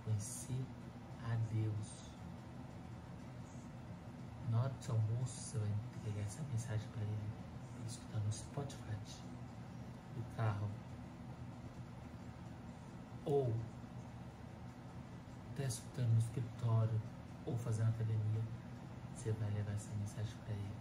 [0.04, 0.66] conhecer
[1.26, 2.12] a Deus.
[4.50, 8.32] Na hora do seu almoço, você vai entregar essa mensagem para para ele escutar no
[8.32, 8.98] Spotify,
[10.14, 10.70] do carro.
[13.26, 13.54] Ou
[15.52, 17.02] está escutando no escritório,
[17.46, 18.42] ou fazendo academia,
[19.14, 20.76] você vai levar essa mensagem para ele.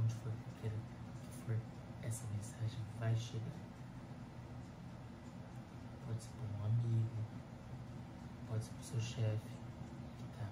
[0.00, 1.56] Onde for que queira que for,
[2.02, 3.68] essa mensagem vai chegar.
[6.06, 7.16] Pode ser para um amigo,
[8.48, 9.50] pode ser para o seu chefe
[10.16, 10.46] que está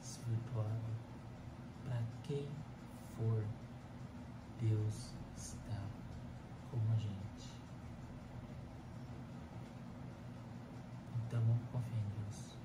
[0.00, 0.92] desvirtuado.
[1.84, 2.48] Para quem
[3.16, 3.44] for,
[4.60, 5.81] Deus está
[6.78, 7.52] com a gente.
[11.26, 12.56] Então vamos confiar em Deus.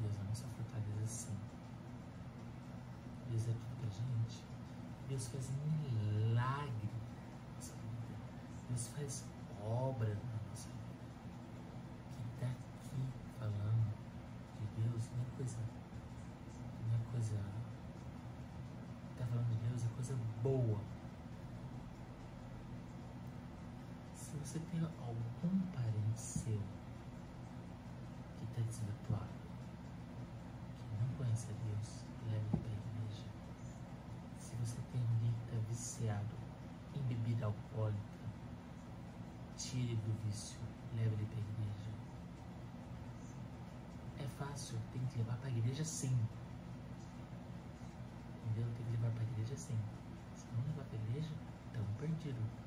[0.00, 1.36] Deus é a nossa fortaleza sim.
[3.30, 4.44] Deus é tudo pra gente.
[5.08, 6.90] Deus faz milagre.
[8.68, 9.24] Deus faz
[9.62, 10.94] obra na nossa vida.
[12.12, 13.02] Quem está aqui
[13.38, 13.94] falando
[14.60, 15.58] de Deus não é coisa.
[16.88, 17.40] Não é coisa.
[19.12, 20.80] Está falando de Deus é coisa boa.
[24.14, 26.60] Se você tem algum parente seu
[28.38, 29.26] que está desvirtuado,
[30.88, 33.26] que não conhece a Deus, leve para a igreja.
[34.38, 36.36] Se você tem alguém que está viciado
[36.94, 37.98] em bebida alcoólica,
[39.56, 40.60] tire do vício,
[40.94, 41.90] leve ele para a igreja.
[44.20, 46.16] É fácil, tem que levar para a igreja sim.
[48.44, 48.72] Entendeu?
[48.76, 49.78] Tem que levar para a igreja sim.
[50.32, 51.34] Se não levar para a igreja,
[51.66, 52.63] estamos perdidos.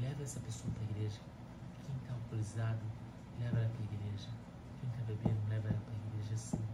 [0.00, 1.20] Leva essa pessoa para a igreja.
[1.84, 2.80] Quem está alcoolizado,
[3.38, 4.28] leva ela para a igreja.
[4.80, 6.64] Quem está bebendo, leva ela para a igreja sim.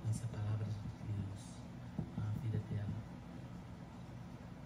[0.00, 1.42] Conhece a palavra de Deus,
[2.18, 2.96] a vida dela.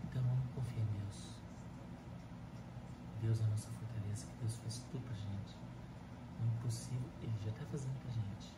[0.05, 1.41] Então vamos confiar em Deus.
[3.23, 5.57] Deus é a nossa fortaleza, que Deus faz tudo pra gente.
[6.41, 8.53] O impossível, Ele já está fazendo pra gente.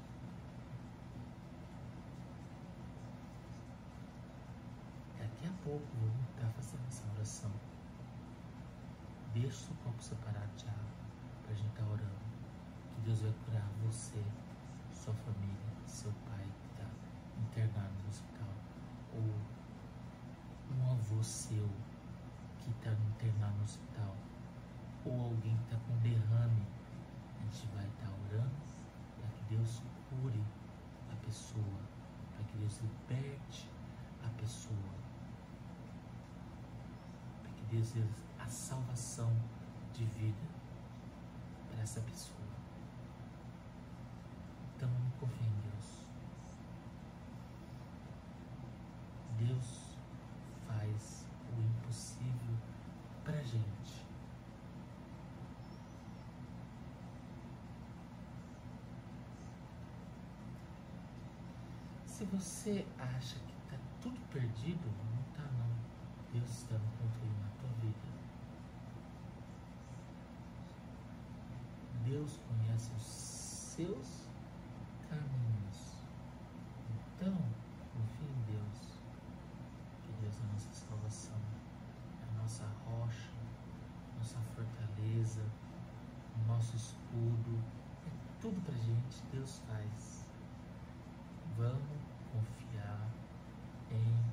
[5.43, 7.51] Daqui a pouco vamos estar fazendo essa oração.
[9.35, 10.87] Deixa o copo separado de água
[11.43, 12.27] para a gente estar orando.
[12.95, 14.23] Que Deus vai curar você,
[14.93, 16.89] sua família, seu pai que está
[17.41, 18.55] internado no hospital.
[19.15, 21.69] Ou um avô seu
[22.61, 24.15] que está internado no hospital.
[25.07, 26.63] Ou alguém que está com derrame.
[27.41, 28.63] A gente vai estar orando
[29.19, 30.45] para que Deus cure
[31.11, 31.81] a pessoa.
[32.31, 33.72] Para que Deus liberte
[37.77, 38.05] exercer
[38.39, 39.33] a salvação
[39.93, 40.47] de vida
[41.71, 42.39] para essa pessoa.
[44.77, 46.07] Então, confie em Deus.
[49.39, 49.97] Deus
[50.67, 51.25] faz
[51.57, 52.57] o impossível
[53.25, 54.03] para gente.
[62.07, 64.81] Se você acha que está tudo perdido,
[65.13, 65.42] não está
[66.33, 68.09] Deus está no controle na tua vida.
[72.07, 74.29] Deus conhece os seus
[75.11, 76.07] caminhos.
[76.91, 77.37] Então,
[77.93, 78.99] confie em Deus.
[80.03, 81.41] Que Deus é a nossa salvação,
[82.23, 83.31] é a nossa rocha,
[84.17, 85.43] nossa fortaleza,
[86.47, 87.63] nosso escudo.
[88.07, 90.27] É tudo pra gente, Deus faz.
[91.59, 92.01] Vamos
[92.33, 93.07] confiar
[93.91, 94.33] em.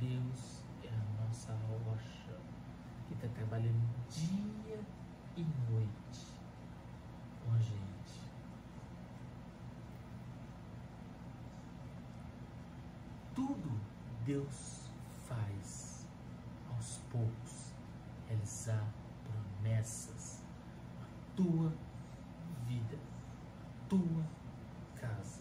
[0.00, 2.40] Deus é a nossa rocha
[3.06, 4.78] que está trabalhando dia
[5.34, 6.38] e noite
[7.42, 8.20] com a gente.
[13.34, 13.80] Tudo
[14.26, 14.90] Deus
[15.26, 16.06] faz
[16.70, 17.72] aos poucos
[18.28, 18.86] realizar
[19.24, 20.42] promessas
[21.00, 21.72] na tua
[22.66, 22.98] vida,
[23.88, 24.26] tua
[25.00, 25.40] casa.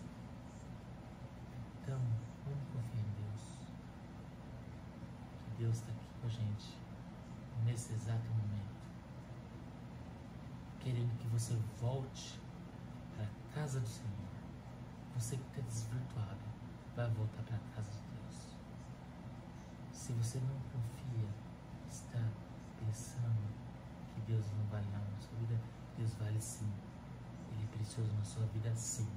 [1.82, 2.00] Então,
[2.46, 3.42] vamos confiar em Deus.
[5.44, 6.88] Que Deus está aqui com a gente
[7.68, 8.76] nesse exato momento,
[10.80, 12.40] querendo que você volte
[13.16, 14.10] para a casa do Senhor.
[15.16, 16.40] Você que está desvirtuado,
[16.96, 18.58] vai voltar para a casa de Deus.
[19.92, 21.30] Se você não confia,
[21.88, 22.24] está
[22.80, 23.54] pensando
[24.16, 25.62] que Deus não vale nada na sua vida,
[25.96, 26.72] Deus vale sim.
[27.52, 29.08] Ele é precioso na sua vida sim.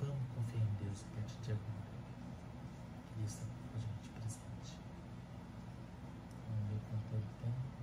[0.00, 1.86] Vamos confiar em Deus a partir de agora.
[3.08, 4.78] Que Deus está com a gente presente.
[6.48, 7.76] Vamos ver quanto tempo tem.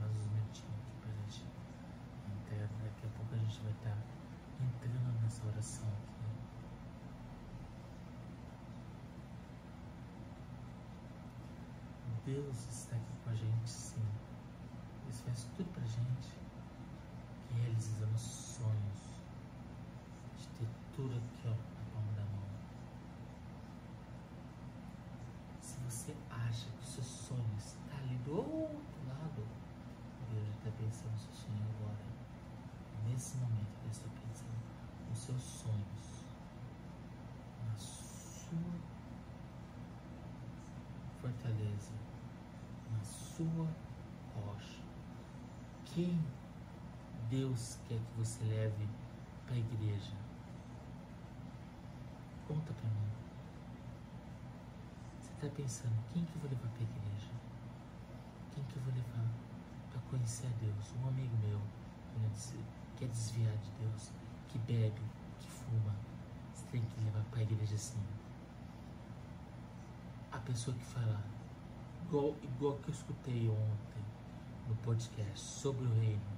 [0.00, 1.44] Mais uns minutinhos aqui pra gente
[2.32, 2.68] entrar.
[2.82, 3.98] Daqui a pouco a gente vai estar
[4.60, 6.16] entrando nessa oração aqui.
[12.26, 14.02] Deus está aqui com a gente sim.
[15.04, 16.36] Deus faz tudo pra gente.
[17.46, 19.22] Que realizamos sonhos.
[20.36, 22.48] De ter tudo aqui ó, na palma da mão.
[25.60, 29.46] Se você acha que o seu sonho está ali do outro lado,
[30.32, 32.06] Deus está pensando no seu sonho agora.
[33.08, 36.24] Nesse momento, Deus está pensando nos seus sonhos,
[37.68, 38.96] na sua
[41.20, 41.92] fortaleza,
[43.06, 43.68] sua
[44.34, 44.82] rocha.
[45.86, 46.18] Quem
[47.30, 48.88] Deus quer que você leve
[49.46, 50.12] para a igreja?
[52.46, 53.10] Conta para mim.
[55.20, 57.32] Você está pensando, quem que eu vou levar para a igreja?
[58.54, 59.28] Quem que eu vou levar
[59.90, 60.94] para conhecer a Deus?
[61.02, 61.60] Um amigo meu
[62.16, 62.64] que
[62.96, 64.10] quer desviar de Deus,
[64.48, 65.00] que bebe,
[65.40, 65.94] que fuma.
[66.54, 68.02] Você tem que levar para a igreja sim.
[70.32, 71.20] A pessoa que fala,
[72.06, 74.04] igual, igual que eu escutei ontem
[74.68, 76.36] no podcast sobre o reino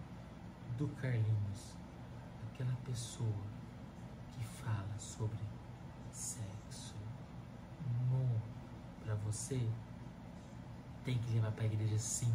[0.77, 1.77] do Carlinhos,
[2.51, 3.45] aquela pessoa
[4.33, 5.39] que fala sobre
[6.11, 6.95] sexo
[8.11, 8.41] nu
[9.05, 9.69] para você,
[11.05, 12.33] tem que levar para a igreja sim.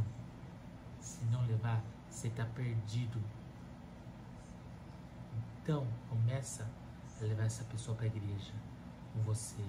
[0.99, 3.21] Se não levar, você está perdido.
[5.61, 6.67] Então, começa
[7.19, 8.53] a levar essa pessoa para a igreja
[9.13, 9.63] com você.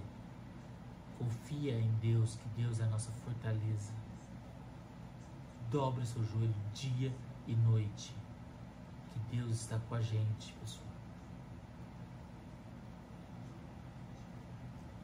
[1.18, 3.92] Confia em Deus, que Deus é a nossa fortaleza.
[5.70, 7.14] Dobre seu joelho dia
[7.46, 8.14] e noite.
[9.12, 10.86] Que Deus está com a gente, pessoal.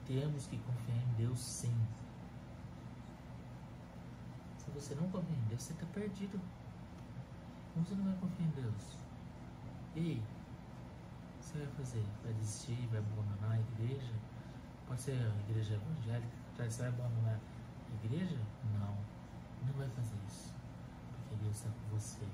[0.07, 1.75] Temos que confiar em Deus sim.
[4.59, 6.41] Se você não confia em Deus, você está perdido.
[7.73, 8.97] Como você não vai confiar em Deus?
[9.95, 10.23] E
[11.41, 12.05] que você vai fazer?
[12.23, 12.89] Vai desistir?
[12.91, 14.13] Vai abandonar a igreja?
[14.91, 18.37] Pode ser a igreja evangélica, você vai abandonar a igreja?
[18.73, 18.99] Não,
[19.65, 20.53] não vai fazer isso.
[21.13, 22.27] Porque Deus está com você.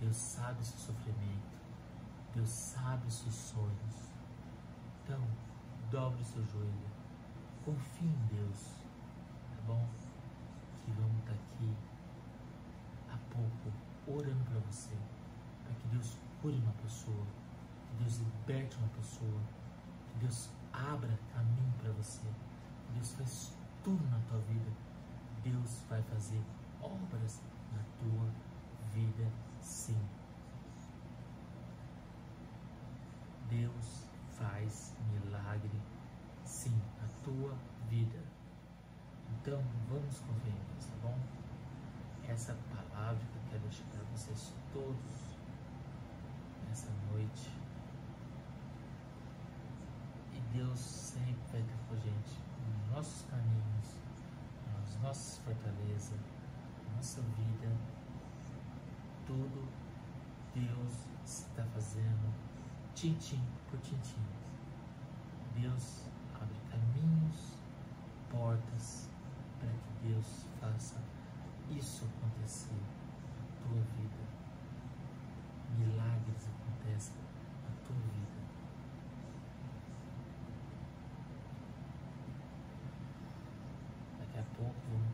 [0.00, 1.58] Deus sabe o seu sofrimento.
[2.34, 4.12] Deus sabe os seus sonhos.
[5.02, 5.18] Então,
[5.90, 6.90] dobre o seu joelho.
[7.64, 8.76] Confie em Deus.
[9.48, 9.88] Tá bom?
[10.84, 11.74] Que vamos estar aqui
[13.08, 13.72] há pouco
[14.08, 14.94] orando para você.
[15.64, 17.26] Para que Deus cure uma pessoa.
[17.88, 19.40] Que Deus liberte uma pessoa.
[20.12, 22.26] Que Deus abra caminho para você.
[22.94, 24.70] Deus faz tudo na tua vida.
[25.42, 26.40] Deus vai fazer
[26.80, 27.40] obras
[27.72, 28.28] na tua
[28.92, 29.98] vida, sim.
[33.48, 34.06] Deus
[34.38, 35.80] faz milagre,
[36.44, 37.56] sim, na tua
[37.88, 38.22] vida.
[39.40, 41.18] Então, vamos confiar tá bom?
[42.28, 45.36] Essa palavra que eu quero deixar para vocês todos
[46.68, 47.61] nessa noite
[50.52, 53.96] Deus sempre vai com a gente nos nossos caminhos,
[54.66, 56.20] nas nossas fortalezas,
[56.86, 57.74] na nossa vida.
[59.26, 59.66] tudo
[60.54, 62.34] Deus está fazendo
[62.94, 63.40] tintim
[63.70, 64.20] por tintim.
[65.58, 67.56] Deus abre caminhos,
[68.30, 69.08] portas
[69.58, 70.96] para que Deus faça
[71.70, 72.82] isso acontecer
[73.38, 74.22] na tua vida.
[75.78, 77.16] Milagres acontecem
[77.64, 78.22] na tua vida.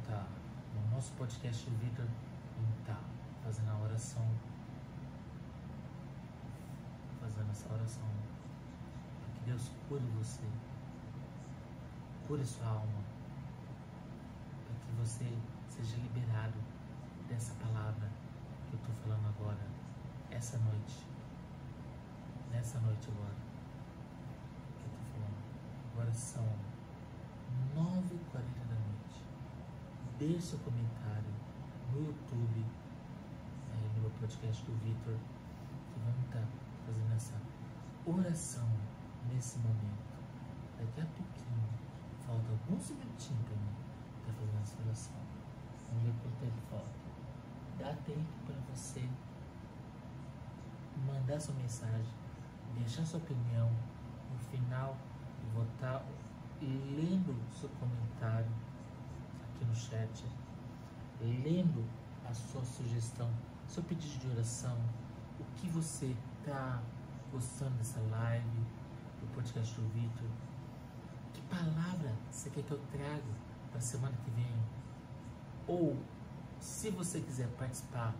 [0.01, 0.27] Estar
[0.75, 2.07] no nosso podcast Vitor,
[2.57, 3.01] vamos estar
[3.43, 4.25] fazendo a oração,
[7.21, 8.09] fazendo essa oração.
[9.21, 10.45] Para que Deus cure você,
[12.27, 13.03] cure sua alma,
[14.67, 15.39] para que você
[15.69, 16.59] seja liberado
[17.29, 18.09] dessa palavra
[18.69, 19.67] que eu estou falando agora,
[20.31, 21.05] essa noite,
[22.53, 23.35] nessa noite agora,
[24.79, 25.93] que eu falando.
[25.93, 26.47] Agora são
[27.75, 28.58] 9h40 da noite.
[30.19, 31.33] Deixe seu comentário
[31.93, 32.65] no YouTube,
[33.71, 36.47] é, no meu podcast do Vitor, que vamos estar tá
[36.85, 37.35] fazendo essa
[38.05, 38.69] oração
[39.33, 40.19] nesse momento.
[40.77, 41.69] Daqui a pouquinho,
[42.27, 43.71] falta alguns minutinhos para mim
[44.19, 45.17] estar tá fazendo essa oração.
[45.89, 46.99] Vamos ver quanto tempo falta.
[47.79, 49.09] Dá tempo para você
[51.07, 52.13] mandar sua mensagem,
[52.77, 53.71] deixar sua opinião.
[54.33, 54.97] No final,
[55.77, 56.05] estar
[56.61, 58.51] lendo seu comentário
[59.59, 60.25] aqui no chat,
[61.21, 61.85] lendo
[62.29, 63.29] a sua sugestão,
[63.67, 64.77] seu pedido de oração,
[65.41, 66.81] o que você está
[67.33, 68.61] gostando dessa live,
[69.21, 70.29] do podcast do Vitor.
[71.33, 73.35] Que palavra você quer que eu traga
[73.71, 74.63] para semana que vem?
[75.67, 75.97] Ou,
[76.61, 78.15] se você quiser participar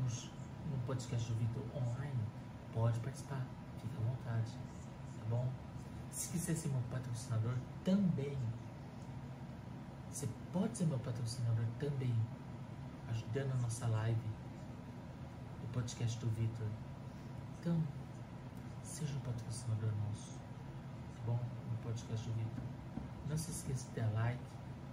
[0.00, 0.30] nos,
[0.70, 2.20] no podcast do Vitor online,
[2.72, 3.44] pode participar,
[3.80, 4.52] fica à vontade,
[5.18, 5.48] tá bom?
[6.10, 7.54] Se quiser ser meu patrocinador,
[7.84, 8.38] também.
[10.52, 12.14] Pode ser meu patrocinador também,
[13.08, 14.20] ajudando a nossa live,
[15.64, 16.66] o podcast do Vitor.
[17.58, 17.82] Então,
[18.82, 20.38] seja um patrocinador nosso,
[21.16, 21.40] tá bom?
[21.70, 22.64] No podcast do Vitor.
[23.28, 24.42] Não se esqueça de dar like,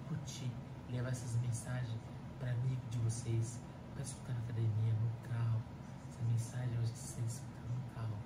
[0.07, 0.49] curtir
[0.91, 1.99] levar essas mensagens
[2.39, 3.59] para amigo de vocês,
[3.93, 5.61] para escutar na academia, no carro.
[6.09, 8.17] Essa mensagem hoje que vocês escutar no carro.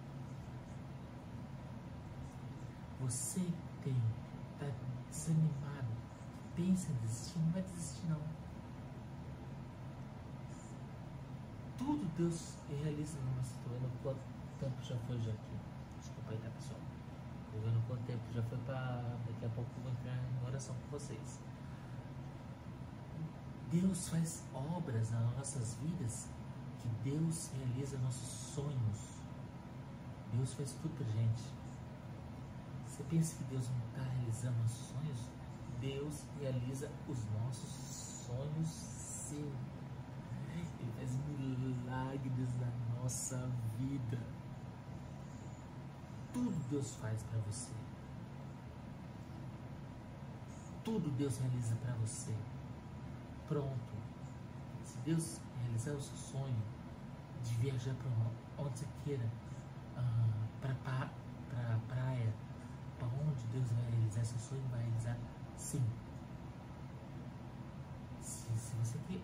[3.02, 3.42] Você
[3.84, 4.02] tem,
[4.54, 4.68] está
[5.10, 5.73] desanimado,
[6.56, 8.22] pensa em desistir, não vai desistir não.
[11.78, 13.90] Tudo Deus realiza nossa vida.
[14.02, 14.20] Quanto
[14.60, 15.58] tempo já foi já aqui?
[16.00, 16.80] Desculpa aí, tá pessoal?
[17.52, 20.76] Tô vendo quanto tempo já foi para daqui a pouco eu vou entrar em oração
[20.76, 21.40] com vocês.
[23.72, 26.28] Deus faz obras nas nossas vidas
[26.80, 29.24] que Deus realiza nossos sonhos.
[30.34, 31.44] Deus faz tudo pra gente.
[32.86, 35.43] Você pensa que Deus não está realizando nossos sonhos?
[35.84, 37.70] Deus realiza os nossos
[38.26, 39.52] sonhos sim.
[40.80, 44.18] Ele faz milagres na nossa vida.
[46.32, 47.74] Tudo Deus faz para você.
[50.86, 52.34] Tudo Deus realiza para você
[53.50, 53.94] pronto.
[54.86, 56.64] Se Deus realizar o seu sonho
[57.44, 59.30] de viajar para onde você queira,
[59.98, 61.10] ah, para pra,
[61.50, 62.34] pra praia,
[62.98, 65.18] para onde Deus vai realizar seu sonho, vai realizar
[65.64, 65.84] sim.
[68.22, 69.22] Se, se você quer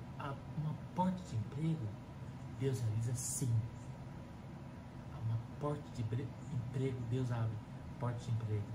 [0.57, 1.87] uma porta de emprego,
[2.59, 3.53] Deus realiza sim.
[5.25, 7.55] Uma porta de emprego, Deus abre
[7.99, 8.67] porta de emprego.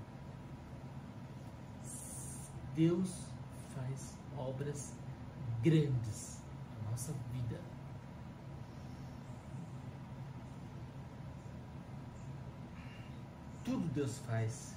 [2.75, 3.29] Deus
[3.75, 4.93] faz obras
[5.63, 6.43] grandes
[6.83, 7.61] na nossa vida.
[13.65, 14.75] Tudo Deus faz.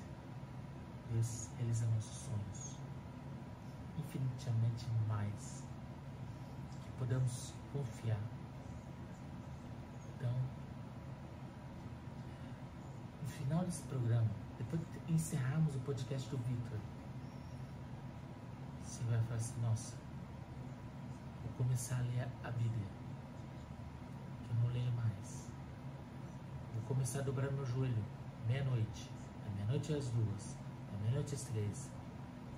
[1.12, 2.77] Deus realiza nossos sonhos.
[4.18, 5.64] Infinitamente mais.
[6.82, 8.20] Que podemos confiar.
[10.16, 10.34] Então,
[13.22, 16.80] no final desse programa, depois de encerrarmos o podcast do Victor,
[18.84, 19.96] você vai falar assim, nossa,
[21.58, 22.88] começar a ler a Bíblia,
[24.44, 25.50] que eu não leio mais.
[26.74, 28.06] Vou começar a dobrar meu joelho,
[28.48, 29.10] meia-noite,
[29.44, 30.56] da meia-noite às duas,
[30.92, 31.90] da meia-noite às três.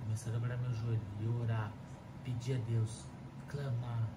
[0.02, 1.72] Começar a dobrar meu joelho e orar,
[2.24, 3.04] pedir a Deus,
[3.48, 4.08] clamar,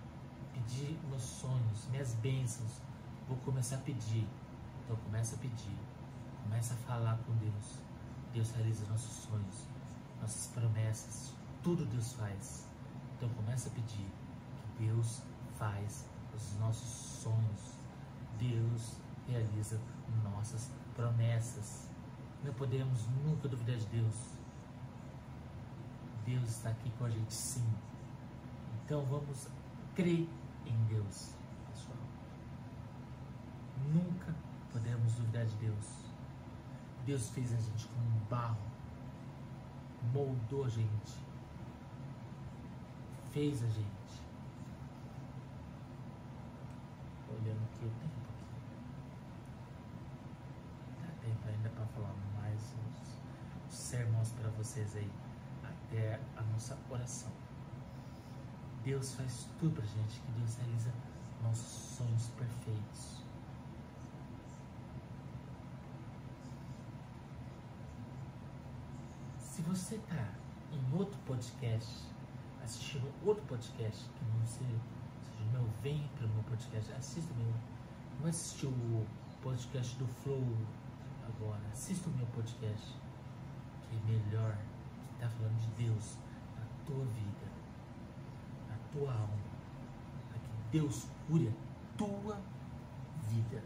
[0.53, 2.81] pedir meus sonhos, minhas bênçãos.
[3.27, 4.27] Vou começar a pedir.
[4.83, 5.77] Então começa a pedir,
[6.43, 7.79] começa a falar com Deus.
[8.33, 9.67] Deus realiza nossos sonhos,
[10.19, 12.67] nossas promessas, tudo Deus faz.
[13.15, 14.11] Então começa a pedir.
[14.79, 15.21] Deus
[15.57, 16.05] faz
[16.35, 17.77] os nossos sonhos.
[18.37, 19.79] Deus realiza
[20.23, 21.87] nossas promessas.
[22.43, 24.32] Não podemos nunca duvidar de Deus.
[26.25, 27.65] Deus está aqui com a gente sim.
[28.85, 29.47] Então vamos
[29.95, 30.27] crer
[30.65, 31.33] em Deus,
[31.69, 31.97] pessoal.
[33.93, 34.33] Nunca
[34.71, 35.85] podemos duvidar de Deus.
[37.05, 38.57] Deus fez a gente com um barro,
[40.13, 41.13] moldou a gente,
[43.31, 44.23] fez a gente.
[47.29, 48.45] Olhando aqui o tempo aqui.
[51.01, 52.61] Dá tempo ainda para falar mais
[53.67, 55.11] uns sermões para vocês aí
[55.93, 57.31] até a nossa oração.
[58.83, 60.91] Deus faz tudo pra gente, que Deus realiza
[61.43, 63.23] nossos sonhos perfeitos.
[69.37, 70.33] Se você está
[70.71, 72.07] em outro podcast,
[72.63, 74.79] assistindo outro podcast, que não seja,
[75.21, 77.53] seja meu, vem para o meu podcast, assista o meu.
[78.19, 79.05] Não assistiu o
[79.41, 80.43] podcast do Flow
[81.27, 82.97] agora, assista o meu podcast,
[83.83, 84.57] que é melhor,
[85.23, 86.17] está falando de Deus
[86.57, 87.47] na tua vida,
[88.69, 89.37] na tua alma,
[90.29, 92.41] para que Deus cure a tua
[93.29, 93.63] vida.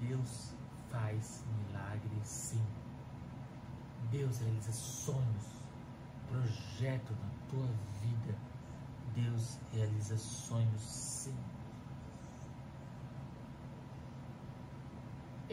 [0.00, 0.54] Deus
[0.90, 2.64] faz milagres sim.
[4.10, 5.62] Deus realiza sonhos,
[6.28, 7.66] projeto na tua
[8.00, 8.38] vida.
[9.14, 11.36] Deus realiza sonhos sim.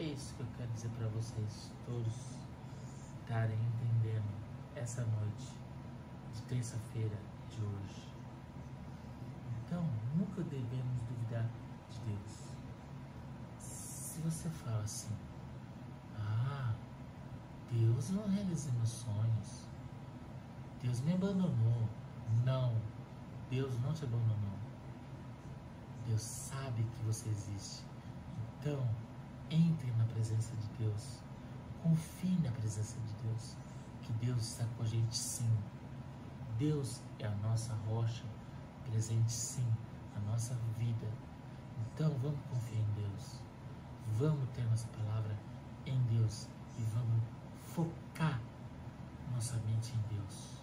[0.00, 2.14] É isso que eu quero dizer para vocês todos
[3.20, 4.32] estarem entendendo
[4.74, 5.52] essa noite
[6.32, 7.18] de terça-feira
[7.50, 8.08] de hoje.
[9.58, 9.84] Então,
[10.16, 11.46] nunca devemos duvidar
[11.90, 12.54] de Deus.
[13.58, 15.14] Se você fala assim,
[16.18, 16.72] ah,
[17.70, 19.68] Deus não realiza meus sonhos,
[20.82, 21.86] Deus me abandonou.
[22.46, 22.74] Não,
[23.50, 24.58] Deus não te abandonou.
[26.06, 27.84] Deus sabe que você existe.
[28.58, 28.82] Então,
[29.50, 31.18] entre na presença de Deus.
[31.82, 33.56] Confie na presença de Deus.
[34.02, 35.50] Que Deus está com a gente sim.
[36.58, 38.24] Deus é a nossa rocha,
[38.88, 39.66] presente sim
[40.14, 41.08] na nossa vida.
[41.78, 43.40] Então vamos confiar em Deus.
[44.18, 45.36] Vamos ter nossa palavra
[45.86, 46.48] em Deus
[46.78, 47.22] e vamos
[47.62, 48.40] focar
[49.32, 50.60] nossa mente em Deus.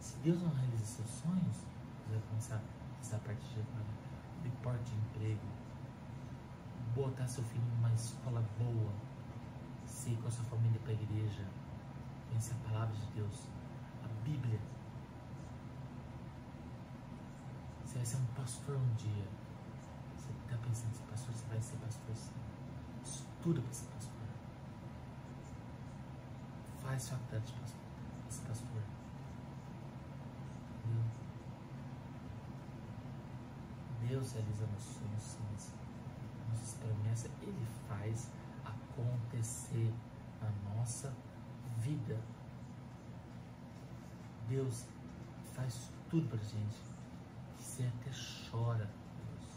[0.00, 2.62] Se Deus não realiza seus sonhos, você vai começar
[3.00, 4.04] essa parte de agora.
[4.42, 5.46] De porta de emprego,
[6.94, 8.92] botar seu filho numa escola boa,
[9.84, 11.44] ser com a sua família para a igreja,
[12.28, 13.48] conhecer a palavra de Deus,
[14.04, 14.60] a Bíblia.
[17.84, 19.26] Você vai ser um pastor um dia.
[20.16, 22.32] Você está pensando em ser pastor, você vai ser pastor sim.
[23.04, 24.14] Estuda para ser pastor.
[26.82, 27.84] Faz faculdade de pastor.
[28.48, 28.82] Pastor.
[34.08, 35.72] Deus realiza nossos sonhos,
[36.54, 38.30] nossas promessas, Ele faz
[38.64, 39.92] acontecer
[40.40, 41.14] na nossa
[41.78, 42.18] vida.
[44.48, 44.86] Deus
[45.54, 46.78] faz tudo pra gente.
[47.58, 48.10] Você até
[48.50, 49.48] chora, Deus.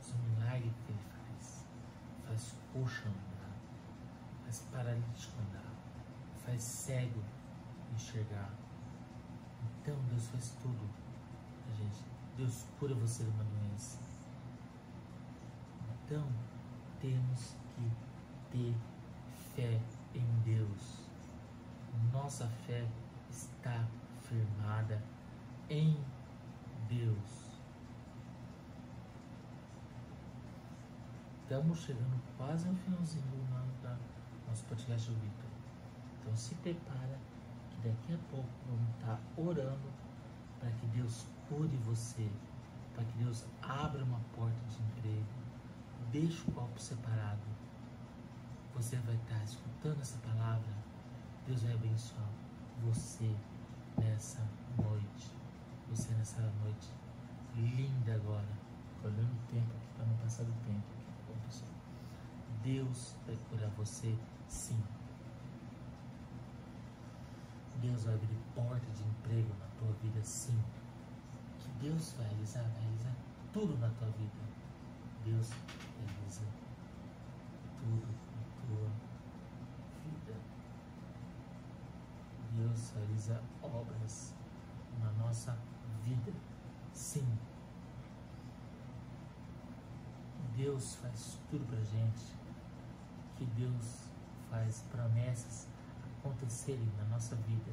[0.00, 1.66] Isso é um milagre que Ele faz.
[2.26, 3.52] Faz coxa andar,
[4.44, 5.72] faz paralítico andar,
[6.44, 7.22] faz cego
[7.94, 8.50] enxergar.
[9.82, 10.88] Então Deus faz tudo
[11.64, 12.04] pra gente.
[12.36, 14.05] Deus cura você de uma doença.
[16.06, 16.24] Então
[17.00, 17.90] temos que
[18.52, 18.74] ter
[19.56, 19.80] fé
[20.14, 21.00] em Deus.
[22.12, 22.86] Nossa fé
[23.28, 23.84] está
[24.22, 25.02] firmada
[25.68, 25.98] em
[26.88, 27.58] Deus.
[31.42, 35.50] Estamos chegando quase ao finalzinho do nosso podcast do Vitor.
[36.20, 37.18] Então se prepara
[37.70, 39.90] que daqui a pouco vamos estar orando
[40.60, 42.30] para que Deus cure você,
[42.94, 45.45] para que Deus abra uma porta de emprego,
[46.20, 47.46] deixe o copo separado.
[48.74, 50.72] Você vai estar escutando essa palavra,
[51.46, 52.28] Deus vai abençoar
[52.82, 53.34] você
[53.98, 54.40] nessa
[54.78, 55.30] noite.
[55.90, 56.88] Você nessa noite
[57.54, 58.66] linda agora.
[59.04, 60.82] Olhando o tempo aqui para não passar do tempo
[61.28, 61.66] tá?
[62.62, 64.16] Deus vai curar você
[64.48, 64.82] sim.
[67.80, 70.58] Deus vai abrir porta de emprego na tua vida sim.
[71.60, 73.14] Que Deus vai realizar, vai realizar
[73.52, 74.46] tudo na tua vida.
[75.26, 75.50] Deus
[75.98, 76.42] realiza
[77.78, 78.88] tudo na tua
[80.04, 80.38] vida.
[82.52, 82.90] Deus
[83.26, 84.34] realiza obras
[85.00, 85.56] na nossa
[86.04, 86.32] vida.
[86.92, 87.26] Sim.
[90.56, 92.36] Deus faz tudo pra gente.
[93.36, 94.08] Que Deus
[94.50, 95.68] faz promessas
[96.18, 97.72] acontecerem na nossa vida.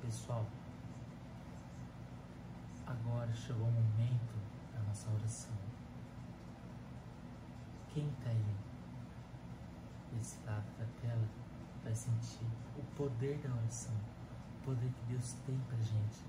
[0.00, 0.46] Pessoal,
[2.86, 4.34] agora chegou o momento
[4.74, 5.54] da nossa oração.
[7.92, 8.56] Quem está aí
[10.12, 11.28] desse lado da tela
[11.82, 13.94] vai sentir o poder da oração,
[14.60, 16.24] o poder que Deus tem pra gente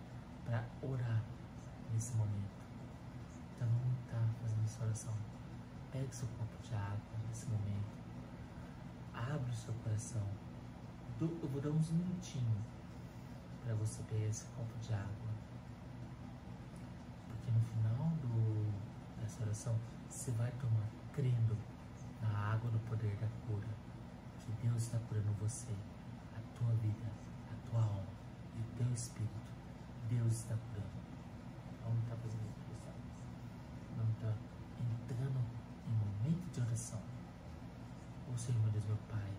[0.45, 1.23] para orar
[1.93, 2.63] nesse momento.
[3.55, 5.13] Então vamos estar fazendo essa oração.
[5.91, 7.93] Pegue seu copo de água nesse momento.
[9.13, 10.27] Abre o seu coração.
[11.21, 12.65] Eu vou dar uns minutinhos
[13.63, 15.29] para você pegar esse copo de água.
[17.29, 19.79] Porque no final do, dessa oração,
[20.09, 21.55] você vai tomar crendo
[22.21, 23.67] na água do poder da cura.
[24.45, 25.71] Que Deus está curando você,
[26.35, 27.07] a tua vida,
[27.51, 28.07] a tua alma
[28.55, 29.51] e o teu espírito.
[30.09, 30.93] Deus está curando.
[31.83, 32.63] Vamos estar fazendo isso.
[33.97, 34.35] Vamos estar
[34.79, 35.39] entrando
[35.87, 37.01] em momento de oração.
[38.33, 39.31] Ô Senhor, meu Deus, meu Pai.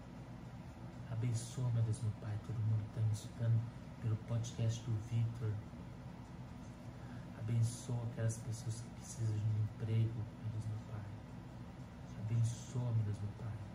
[1.11, 3.61] Abençoa, meu Deus, meu Pai, todo mundo que está me escutando
[4.03, 5.53] pelo podcast do Victor.
[7.39, 11.09] Abençoa aquelas pessoas que precisam de um emprego, meu Deus, meu Pai.
[12.21, 13.74] Abençoa, meu Deus, meu Pai.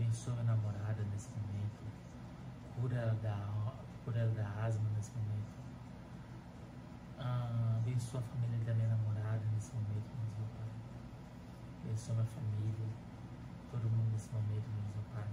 [0.00, 1.84] Abençoa minha namorada nesse momento.
[2.74, 5.52] Cura ela da, cura ela da asma nesse momento.
[7.18, 10.70] Ah, abençoa a família da minha namorada nesse momento, meu Pai.
[11.84, 12.88] Abençoa minha família,
[13.70, 15.28] todo mundo nesse momento, meu Pai.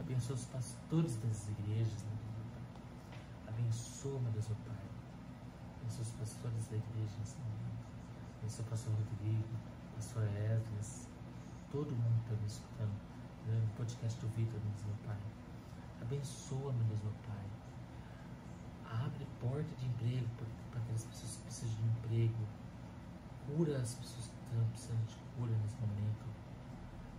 [0.00, 3.48] Abençoa os pastores das igrejas, meu Deus.
[3.48, 4.86] Abençoa, meu Deus, meu Pai.
[5.82, 7.84] Abençoa os pastores da igreja nesse momento.
[8.38, 9.56] Abençoa o pastor Rodrigo,
[9.94, 11.06] pastor Esdras,
[11.70, 13.05] todo mundo que está me escutando
[13.54, 15.18] no podcast do Vitor, meu Deus, meu Pai.
[16.02, 17.46] Abençoa, meu Deus, meu Pai.
[19.06, 20.26] Abre porta de emprego
[20.70, 22.46] para aquelas pessoas que precisam de emprego.
[23.46, 26.26] Cura as pessoas que estão precisando de cura nesse momento.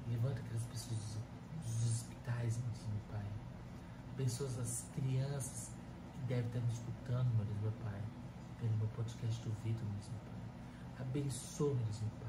[0.10, 1.18] Levanta aquelas pessoas dos,
[1.66, 3.26] dos hospitais, meu Deus, meu Pai.
[4.14, 5.72] Abençoa as crianças
[6.28, 8.02] deve estar me escutando, meu Deus, meu Pai,
[8.60, 11.06] pelo meu podcast do Vitor, meu Deus, meu Pai.
[11.08, 12.28] Abençoa, meu Deus, meu Pai.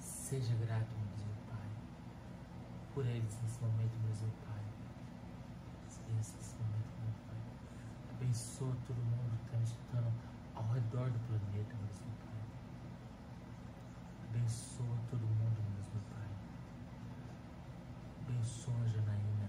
[0.00, 1.05] Seja grato, meu
[2.96, 4.64] por eles nesse momento, meu Pai.
[6.16, 7.36] Nesse momento, meu Pai.
[8.10, 10.12] Abençoa todo mundo que está me escutando
[10.54, 11.92] ao redor do planeta, meu
[12.24, 12.40] Pai.
[14.30, 15.60] Abençoa todo mundo,
[15.92, 16.28] meu Pai.
[18.24, 19.48] Abençoa a Janaína.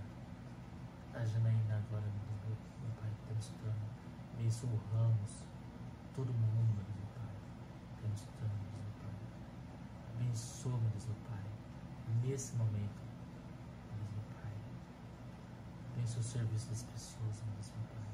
[1.14, 3.88] A Janaína agora, meu Deus, meu Pai estando,
[4.34, 5.48] abençoa o Ramos,
[6.14, 7.36] todo mundo, meu Pai,
[7.98, 9.16] que está meu Deus, meu Pai.
[10.16, 11.46] Abençoa, meu Pai,
[12.24, 14.54] nesse momento, meu Deus, meu Pai.
[16.08, 18.06] Abençoa o serviço das pessoas, meu Pai.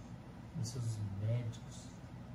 [0.56, 1.90] Abençoa os médicos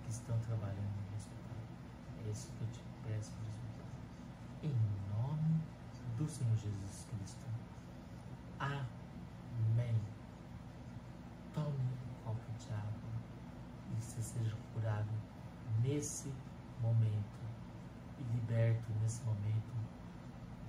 [0.05, 2.25] que estão trabalhando, meu Pai.
[2.25, 4.71] É isso que eu te peço, meu Pai.
[4.71, 4.77] Em
[5.11, 5.61] nome
[6.17, 7.45] do Senhor Jesus Cristo.
[8.61, 10.01] Amém.
[11.53, 11.99] Tome
[12.61, 13.11] de água
[13.91, 15.11] e você seja curado
[15.83, 16.33] nesse
[16.81, 17.41] momento
[18.17, 19.75] e liberto nesse momento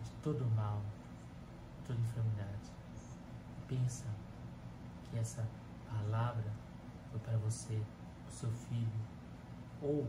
[0.02, 0.82] de todo mal,
[1.86, 2.72] toda enfermidade.
[3.68, 4.08] Pensa
[5.10, 5.48] que essa
[5.90, 6.52] palavra
[7.12, 7.82] foi para você,
[8.24, 9.02] para o seu filho
[9.82, 10.08] ou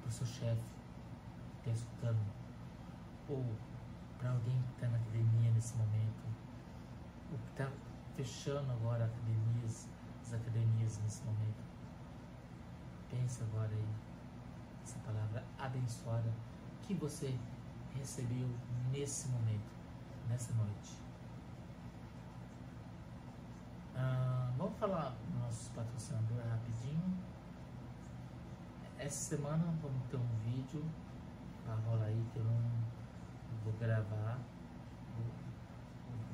[0.00, 0.62] para o seu chefe
[1.62, 2.20] que está escutando
[3.28, 3.44] ou
[4.18, 6.22] para alguém que está na academia nesse momento,
[7.32, 7.68] ou que está
[8.14, 9.88] fechando agora academias
[10.22, 11.62] as academias nesse momento.
[13.10, 13.88] Pensa agora aí,
[14.82, 16.32] essa palavra abençoada
[16.82, 17.36] que você
[17.94, 18.48] recebeu
[18.90, 19.70] nesse momento,
[20.28, 20.96] nessa noite.
[24.02, 27.16] Ah, vamos falar do nosso patrocinador rapidinho.
[28.98, 30.84] Essa semana vamos ter um vídeo
[31.64, 32.60] para rolar aí que eu não
[33.62, 34.38] vou gravar.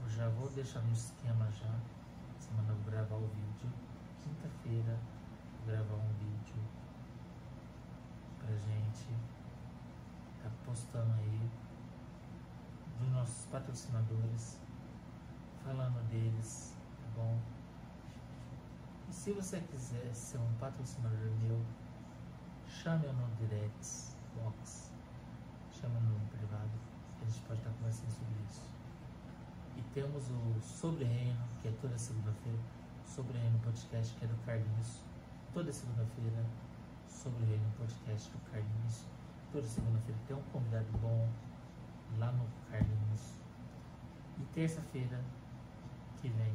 [0.03, 1.75] Eu já vou deixar no esquema já.
[2.39, 3.71] Semana eu vou gravar o vídeo
[4.25, 4.99] quinta-feira
[5.67, 6.63] gravar um vídeo
[8.39, 9.07] pra gente
[10.43, 11.51] tá postando aí
[12.99, 14.61] dos nossos patrocinadores,
[15.63, 17.39] falando deles, tá bom?
[19.09, 21.59] E se você quiser ser um patrocinador meu,
[22.69, 24.93] chame eu no direct box,
[25.73, 26.71] chame no privado,
[27.23, 28.63] a gente pode estar conversando sobre isso.
[29.79, 32.59] E temos o Sobre Reino, que é toda segunda-feira
[33.07, 35.01] sobre o Reino Podcast, que é do Carlinhos.
[35.55, 36.45] Toda segunda-feira,
[37.09, 39.05] sobre o Reino Podcast do Carlinhos.
[39.51, 41.27] Toda segunda-feira tem um convidado bom
[42.19, 43.41] lá no Carlinhos.
[44.39, 45.19] E terça-feira
[46.21, 46.55] que vem,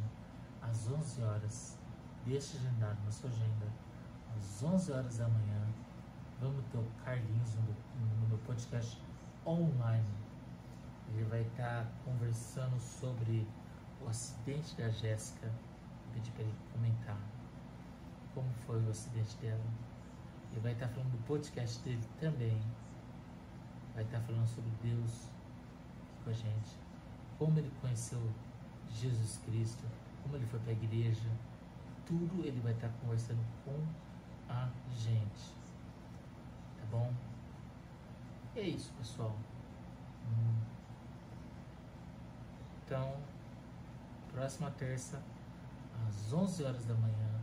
[0.62, 1.78] às 11 horas,
[2.26, 3.68] deixa agendado na sua agenda,
[4.36, 5.68] às 11 horas da manhã,
[6.40, 9.02] vamos ter o Carlinhos no, meu podcast
[9.46, 10.08] online.
[11.10, 13.48] Ele vai estar conversando sobre
[14.02, 15.52] o acidente da Jéssica
[16.14, 17.18] pedir para ele comentar
[18.34, 19.64] como foi o acidente dela.
[20.52, 22.62] Ele vai estar falando do podcast dele também.
[23.94, 25.30] Vai estar falando sobre Deus
[26.24, 26.78] com a gente.
[27.38, 28.20] Como ele conheceu
[28.90, 29.84] Jesus Cristo,
[30.22, 31.30] como ele foi para a igreja.
[32.06, 33.78] Tudo ele vai estar conversando com
[34.50, 35.54] a gente.
[36.92, 37.12] bom?
[38.56, 39.36] E é isso, pessoal.
[42.86, 43.16] Então,
[44.32, 45.22] próxima terça,
[46.08, 47.42] às 11 horas da manhã,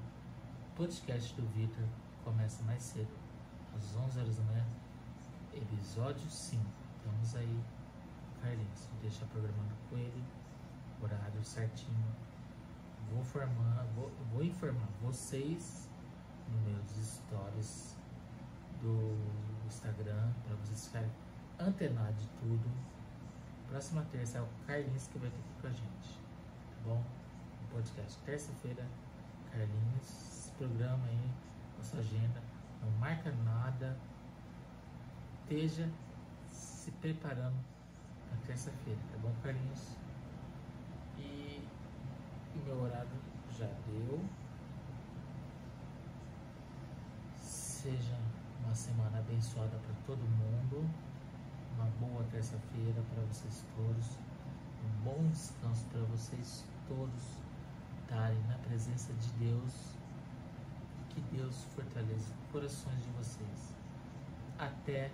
[0.77, 1.85] podcast do Vitor
[2.25, 3.11] começa mais cedo,
[3.77, 4.67] às 11 horas da manhã,
[5.55, 6.63] episódio 5.
[6.97, 7.61] Estamos aí,
[8.41, 10.25] Carlinhos, vou deixar programado com ele,
[11.03, 12.30] horário certinho.
[13.11, 15.89] Vou formar, vou, vou informar vocês
[16.49, 17.97] nos meus stories
[18.81, 19.17] do
[19.67, 21.11] Instagram para vocês ficarem
[21.59, 22.71] antenados de tudo.
[23.69, 26.21] Próxima terça é o Carlinhos que vai estar aqui com a gente,
[26.71, 27.05] tá bom?
[27.65, 28.87] O podcast terça-feira,
[29.53, 31.31] Carlinhos, programa aí,
[31.77, 32.43] nossa agenda,
[32.83, 33.97] não marca nada,
[35.43, 35.89] esteja
[36.51, 37.57] se preparando
[38.31, 39.97] na terça-feira, tá bom, Carlinhos?
[42.61, 43.09] O meu horário
[43.59, 44.21] já deu.
[47.39, 48.19] Seja
[48.63, 50.87] uma semana abençoada para todo mundo.
[51.75, 54.19] Uma boa terça-feira para vocês todos.
[54.85, 57.23] Um bom descanso para vocês todos
[58.03, 59.97] estarem na presença de Deus.
[61.01, 63.75] E que Deus fortaleça os corações de vocês.
[64.59, 65.11] Até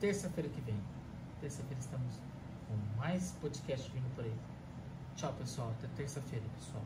[0.00, 0.80] terça-feira que vem.
[1.40, 2.22] Terça-feira estamos
[2.66, 4.57] com mais podcast vindo por aí.
[5.18, 5.68] Tchau, pessoal.
[5.70, 6.84] Até terça-feira, pessoal.